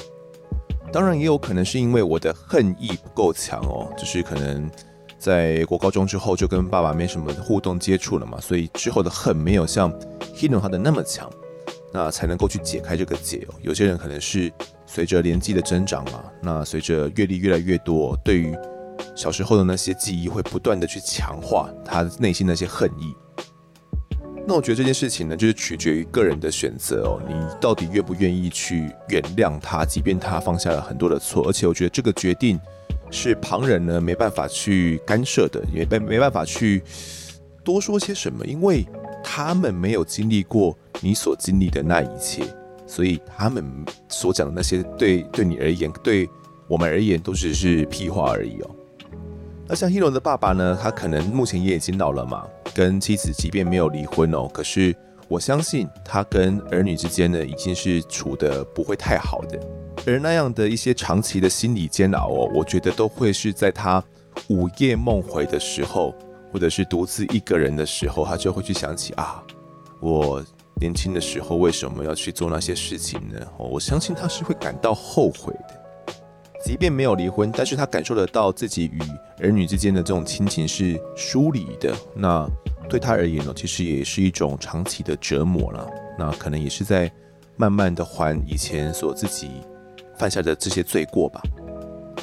[0.92, 4.70] 当然也有可能是因为我的恨意不够强哦，就是可能。
[5.18, 9.90] 在国高中之后就跟爸爸没什么互动接触了嘛，所以之后的恨没有像
[10.34, 11.28] Hino 他的那么强，
[11.90, 13.54] 那才能够去解开这个结哦。
[13.62, 14.52] 有些人可能是
[14.84, 18.54] 随着年纪的增长嘛，那随着阅历越来越多，对于
[19.16, 23.16] 小时候的那些记忆会不断的去强化他内心那些恨意。
[24.46, 32.58] 那我觉得这件事情呢，就是取决于个人的选择哦，你到底愿不愿意去原谅他，即便他放下了很多的错，而且我觉得这个决定。
[33.08, 36.82] 是旁人呢没办法去干涉的，也没没办法去
[37.62, 38.84] 多说些什么，因为
[39.22, 42.42] 他们没有经历过你所经历的那一切，
[42.84, 43.64] 所以他们
[44.08, 46.28] 所讲的那些对对你而言，对
[46.66, 48.70] 我们而言都只是屁话而已哦。
[49.68, 54.94] 那像 Hino 的爸爸呢，他可能目前也已经老了嘛，跟妻子即便没有离婚哦，可是
[55.26, 59.58] 我相信他跟儿女之间呢，已经是处得不会太好的。
[60.06, 64.02] 而那样的一些长期的心理煎熬哦，我觉得都会是在他
[64.48, 66.14] 午夜梦回的时候，
[66.52, 69.42] 或者是独自一个人的时候，他就会去想起啊，
[69.98, 70.40] 我
[70.80, 73.44] 年轻的时候为什么要去做那些事情呢？
[73.58, 75.85] 我相信他是会感到后悔的。
[76.66, 78.98] 即便没有离婚，但是他感受得到自己与
[79.40, 81.94] 儿女之间的这种亲情是疏离的。
[82.12, 82.44] 那
[82.90, 85.88] 对他而言呢，其实也是一种长期的折磨了。
[86.18, 87.08] 那可能也是在
[87.56, 89.48] 慢慢的还以前所自己。
[90.18, 91.40] 犯下的这些罪过吧。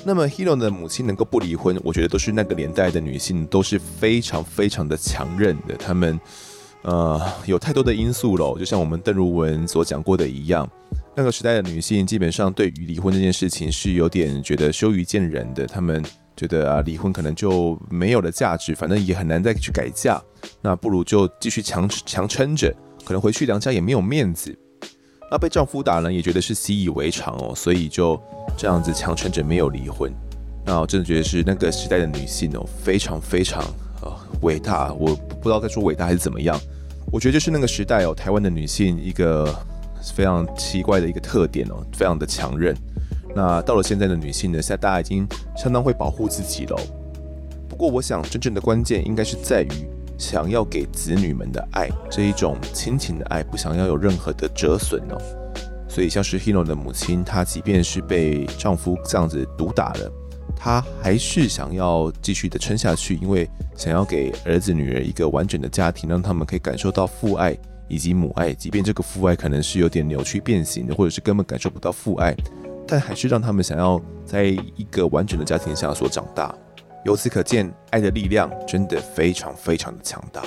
[0.04, 5.76] 那么，Hero 的母亲能够不离婚，我觉得都是那个年代的女性都是非常非常的强韧的。
[5.78, 6.20] 她们，
[6.82, 10.68] 呃，有太多的因素了，就像我们邓如文所讲过的一样，
[11.16, 15.68] 那个时代的女性基本上对于离婚这件事情是有点觉得羞于见人的。
[15.68, 16.04] 她们
[16.36, 20.20] 觉得啊，离婚可能就没有了价值，反正也很难再去改嫁，
[20.62, 22.74] 那不如就继续强强撑着，
[23.06, 24.58] 可能回去娘家也没有面子。
[25.30, 28.20] 那被丈夫打呢，也觉得是习以为常哦，所以就
[28.58, 30.12] 这样子强撑着没有离婚。
[30.66, 33.64] 那我真的觉得是那个时代的女性哦，非常非常
[34.02, 34.12] 呃
[34.42, 34.92] 伟大。
[34.94, 36.60] 我不知道该说伟大还是怎么样。
[37.12, 39.56] 我觉得就是那个时代哦，台湾的女性一个
[40.14, 42.76] 非常奇怪的一个特点哦，非常的强韧。
[43.36, 46.78] 那到了现在的女性呢，现在大家已经相当会保护自己了。
[47.70, 49.70] 不过我想真正的关键应该是在于。
[50.16, 55.18] 想要给子女们的爱，这一种亲情的爱，不想要有任何的折损哦。
[55.90, 60.12] 所以像是 Hino 的母亲，她即便是被丈夫这样子毒打了，
[60.56, 67.58] 她还是想要继续的撑下去，因为想要给儿子女儿一个完整的家庭，让他们可以感受到父爱
[67.94, 68.54] 以及母爱。
[68.54, 72.36] 即便这个父爱可能是有点扭曲变形的，或者是根本感受不到父爱，
[72.88, 76.54] 但还是让他们想要在一个完整的家庭下所长大。
[77.06, 80.42] 由此可见，爱的力量真的非常非常的强大。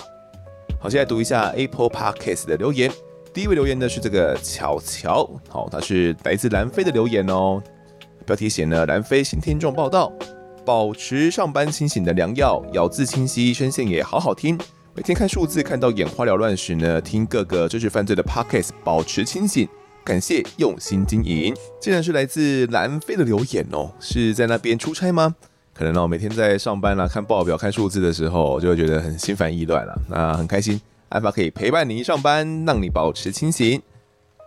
[0.81, 2.91] 好，现在读一下 Apple Podcast 的留言。
[3.33, 7.63] 第一位留言的是这个巧巧，好，他是来自南非的留言哦。
[8.25, 10.11] 标题写呢，南非新听众报道，
[10.65, 14.59] 保持上班清醒的良药，咬字清晰，声线也好好听。
[14.97, 19.69] 每天看数字看到眼花缭乱时呢，听各个知识犯罪的 podcasts 保持清醒。
[20.03, 21.55] 感谢用心经营。
[21.79, 25.35] 既然是来自南非的留言哦，是在那边出差吗？
[25.75, 30.01] 可能哦，每天在上班啊，看报表、看数字的时候，就会觉得很心烦意乱了。
[30.09, 30.81] 那很开心，
[31.11, 33.83] 安法可以陪伴你上班，让你保持清醒。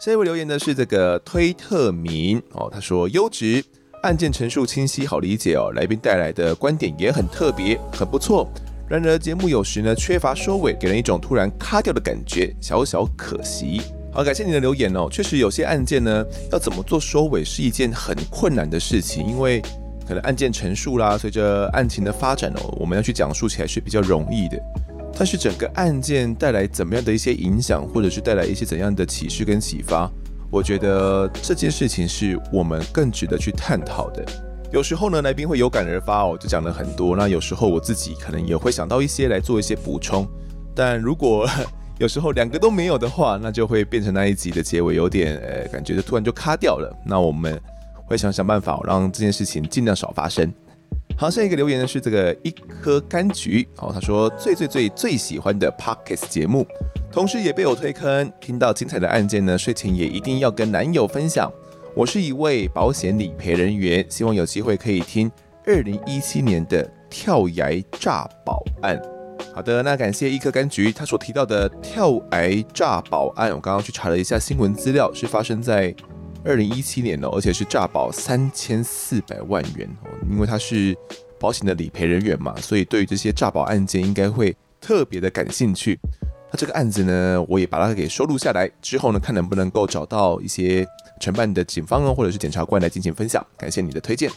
[0.02, 3.64] 下一位留言的是这个推特名哦，他说优质
[4.02, 8.50] 案件陈述清晰好理解哦，来宾带来的观点也很特别，很不错。
[8.90, 13.82] 然而节目有时呢缺乏收尾，给人一种突然卡掉的感觉，小小可惜。
[14.12, 15.08] 好，感谢你的留言哦。
[15.12, 19.62] 确实有些案件呢，要怎么做收尾是一件很困难的事情，因为。
[20.08, 24.60] 可能案件陈述啦，随着案情的发展哦，我们要去讲述起来是比较容易的。
[25.16, 30.12] 但是整个案件带来怎么样的一些影响，或者是带来一些怎样的启示跟启发，
[30.50, 34.26] 我觉得这件事情是我们更值得去探讨的。
[34.72, 37.16] 有时候呢，来宾会有感而发哦，就讲了很多。
[37.16, 40.28] 那有时候我自己可能也会想到一些来做一些补充。
[40.76, 41.50] 但如果
[41.98, 46.96] 有时候两个都没有的话，那就会变成那一集的结尾有点呃，感觉就突然就卡掉了。
[47.04, 47.60] 那我们
[48.06, 50.54] 会想想办法，让这件事情尽量少发生。
[51.18, 56.66] 好，下一个留言呢是这个一颗柑橘，哦，他说最最最最喜欢的 Podcast 节目，
[57.12, 61.52] 同时也被我推坑，听到精彩的案件呢，睡前也一定要跟男友分享。
[62.00, 65.30] 我是一位保险理赔人员，希望有机会可以听
[65.66, 68.97] 二零一七年的跳崖诈保案。
[69.54, 75.93] 好的，那感谢一颗柑橘，他所提到的跳崖诈保案，我刚刚去查了一下新闻资料，是发生在
[76.45, 80.10] 二零一七年哦，而且是诈保三千四百万元哦。
[80.32, 80.95] 因为他是
[81.38, 86.00] 保险的理赔人员嘛，所以对于这些诈保案件应该会特别的感兴趣。
[86.52, 90.86] 那这个案子呢，我也把它给收录下来，之后呢，看能不能够找到一些
[91.20, 93.45] 承办的警方啊，或者是检察官来进行分享。
[93.58, 94.32] 感谢你的推荐。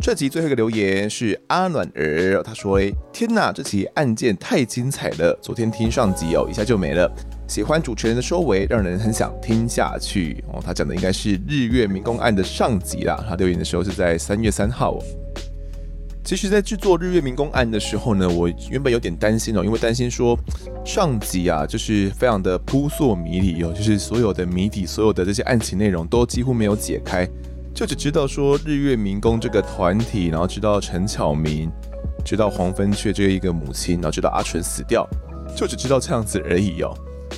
[0.00, 5.36] 这集最后一个留言是阿暖儿，他说：“诶，天哪，这起案件太精彩了！
[5.42, 7.10] 昨天听上集哦，一下就没了。
[7.48, 13.24] 喜欢主持人的收尾，让人很想听下去哦。”他讲的应该是日月民工案的上集啦。
[13.28, 15.02] 他留言的时候是在三月三号哦。
[16.28, 20.38] 其实，在制作日月明功案的时候呢，我原本有点担心哦，因为担心说
[20.84, 27.26] 上集啊，就是非常的扑朔迷离哦，就是所有的谜底，所有的这些案情内容都几乎没有解开。
[27.74, 31.70] 就只知道说日月明功这个团体，然后知道陈巧明，
[32.22, 35.08] 知道黄芬雀这一个母亲，然后知道阿纯死掉，
[35.56, 36.94] 就只知道这样子而已哦。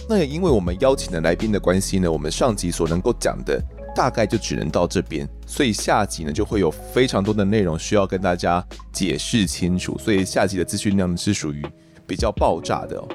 [0.09, 3.63] 那也因为我们邀请的来宾的关系呢，我们上集所能够讲的
[3.95, 11.65] 大概就只能到这边，所以下集呢就会有非常多的内容需要跟大家解释清楚，所以下集的资讯量是属于
[12.07, 13.09] 比较爆炸的哦。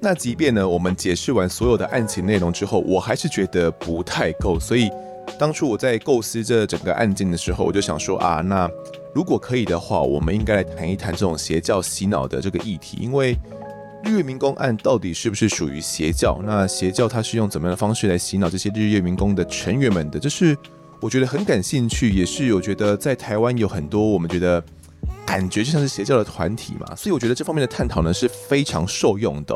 [0.00, 4.90] 那即便呢我们解释完所有的案情内容之后，我还是觉得不太够，所以。
[5.38, 8.68] 当初我在构思这整个案件的时候，我就想说啊，那
[9.14, 12.98] 如果可以的话，我们应该来谈一谈这种邪教洗脑的这个议题。
[13.00, 13.38] 因为
[14.04, 16.40] 日月明功案到底是不是属于邪教？
[16.44, 20.18] 那邪教它是用怎么样的方式来洗脑这些日月明功的成员们的？
[20.18, 20.56] 这是
[21.00, 24.62] 我觉得很感兴趣，也是我觉得在台湾有很多我们觉得
[25.24, 29.54] 感觉就像是邪教的团体嘛，所以我觉得这方面的探讨呢是非常受用的。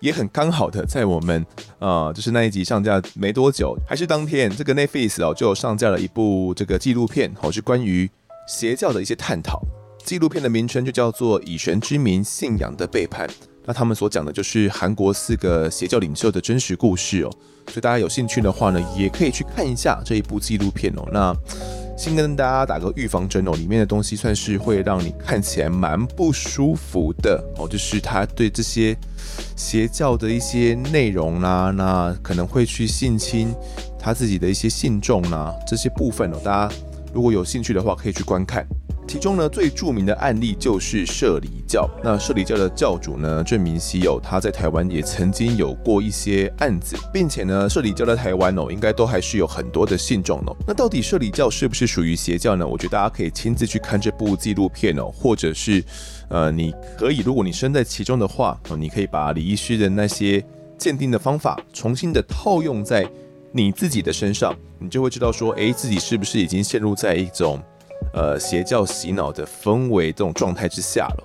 [0.00, 1.44] 也很刚好的，在我们
[1.80, 8.08] 呃，就是那一集上架没多久，还是当天，这个 Netflix 哦，就上架了一部这个纪录片，哦，是关于
[8.46, 9.60] 邪教的一些探讨。
[10.04, 13.26] 纪录片的名称就叫做《以神之名：信仰的背叛》。
[13.68, 17.30] 那他们所讲的就是韩国四个邪教领袖的真实故事哦。
[17.66, 21.06] 所以大家有兴趣的话呢，也可以去看一下这一部纪录片哦。
[21.12, 21.36] 那
[21.98, 28.96] 先跟大家打个预防针哦，里面的东西算是会让你看起来蛮不舒服的哦，就是他对这些。
[29.54, 33.52] 邪教的一些内容啦、那可能会去性侵
[33.98, 36.74] 他自己的一些信众啦，这些部分哦，大家
[37.12, 38.66] 如果有兴趣的话，可以去观看。
[39.08, 41.88] 其中呢，最著名的案例就是摄理教。
[42.04, 50.54] 那摄理教的教主呢，郑明熙哦，他在台湾也曾经有过一些案子，并且呢，摄理教在台湾哦，应该都还是有很多的信众哦。
[50.66, 52.68] 那到底摄理教是不是属于邪教呢？
[52.68, 55.82] 我觉得大家可以亲自去看这部纪录片哦，或者是
[56.28, 60.44] 呃，你可以，如果你身在其中的话哦，你可以把李医师的那些
[60.76, 63.08] 鉴定的方法重新的套用在
[63.52, 67.58] 你自己的身上，你就会知道说，诶，自己是不是已经陷入在一种。
[68.12, 71.24] 呃，邪教洗脑的氛围这种状态之下了。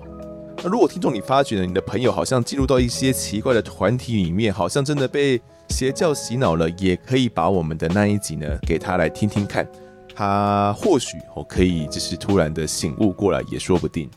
[0.62, 9.66] 那如果听众你发觉呢，你的朋友好像进入到一些奇怪的团体里面，好像真的被邪教洗脑了，也可以把我们的那一集呢给他来听听看，
[10.14, 14.08] 他或许哦可以就是突然的醒悟过来也说不定。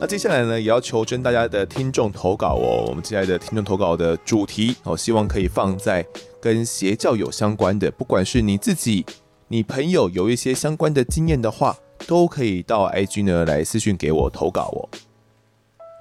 [0.00, 2.86] 那接下来呢，也要求征大家的听众投稿哦。
[2.88, 6.04] 我们接下来的听众投稿的主题哦，希望可以放在
[6.40, 9.06] 跟邪教有相关的，不管是你自己。
[9.52, 11.76] 你朋友有一些相关的经验的话，
[12.06, 14.88] 都可以到 IG 呢来私讯给我投稿哦。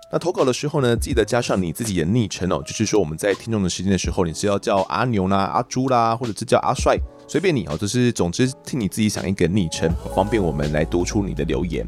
[0.10, 6.97] 那投稿的时候呢，记得加上你自己的昵称哦，就是说我们在听众的时间的时候，你是要叫阿牛啦、阿猪啦，或者是叫阿帅，
[7.28, 11.86] 随便你哦，就是总之替你自己想一个昵称，方便我们来读出你的留言。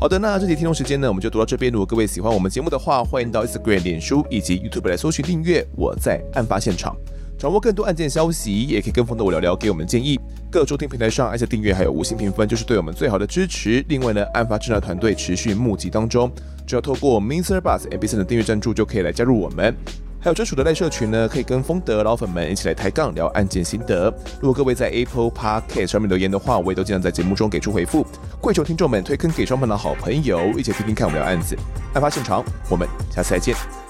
[0.00, 1.70] 好的，那这期听众时间呢，我们就读到这边。
[1.70, 5.62] 如果各位喜欢我们节目的话，欢迎到 Instagram、脸书以及 YouTube 来搜寻订阅。
[5.76, 6.96] 我在案发现场。
[7.40, 10.20] 掌握更多案件消息，也可以跟风的我聊聊，给我们建议。
[10.50, 13.82] 各收听平台上按下订阅，还有五星评分，就是对我们最好的支持。
[13.88, 16.30] 另外呢，案发侦查团队持续募集当中，
[16.66, 19.74] 只要透过 Mister Bus MBC 的订阅赞助，就可以来加入我们。
[20.20, 24.14] 还有专属的赖社群呢，可以跟风的老粉们一起来抬杠聊案件心得。
[24.38, 28.06] 如果各位在 Apple Podcast 上面留言的话，我也都尽量在节目中给出回复。
[28.38, 31.56] 跪求听众们推坑给双方的好朋友，一起听听看我们聊案子。
[31.94, 33.89] 案发现场，我们下次再见。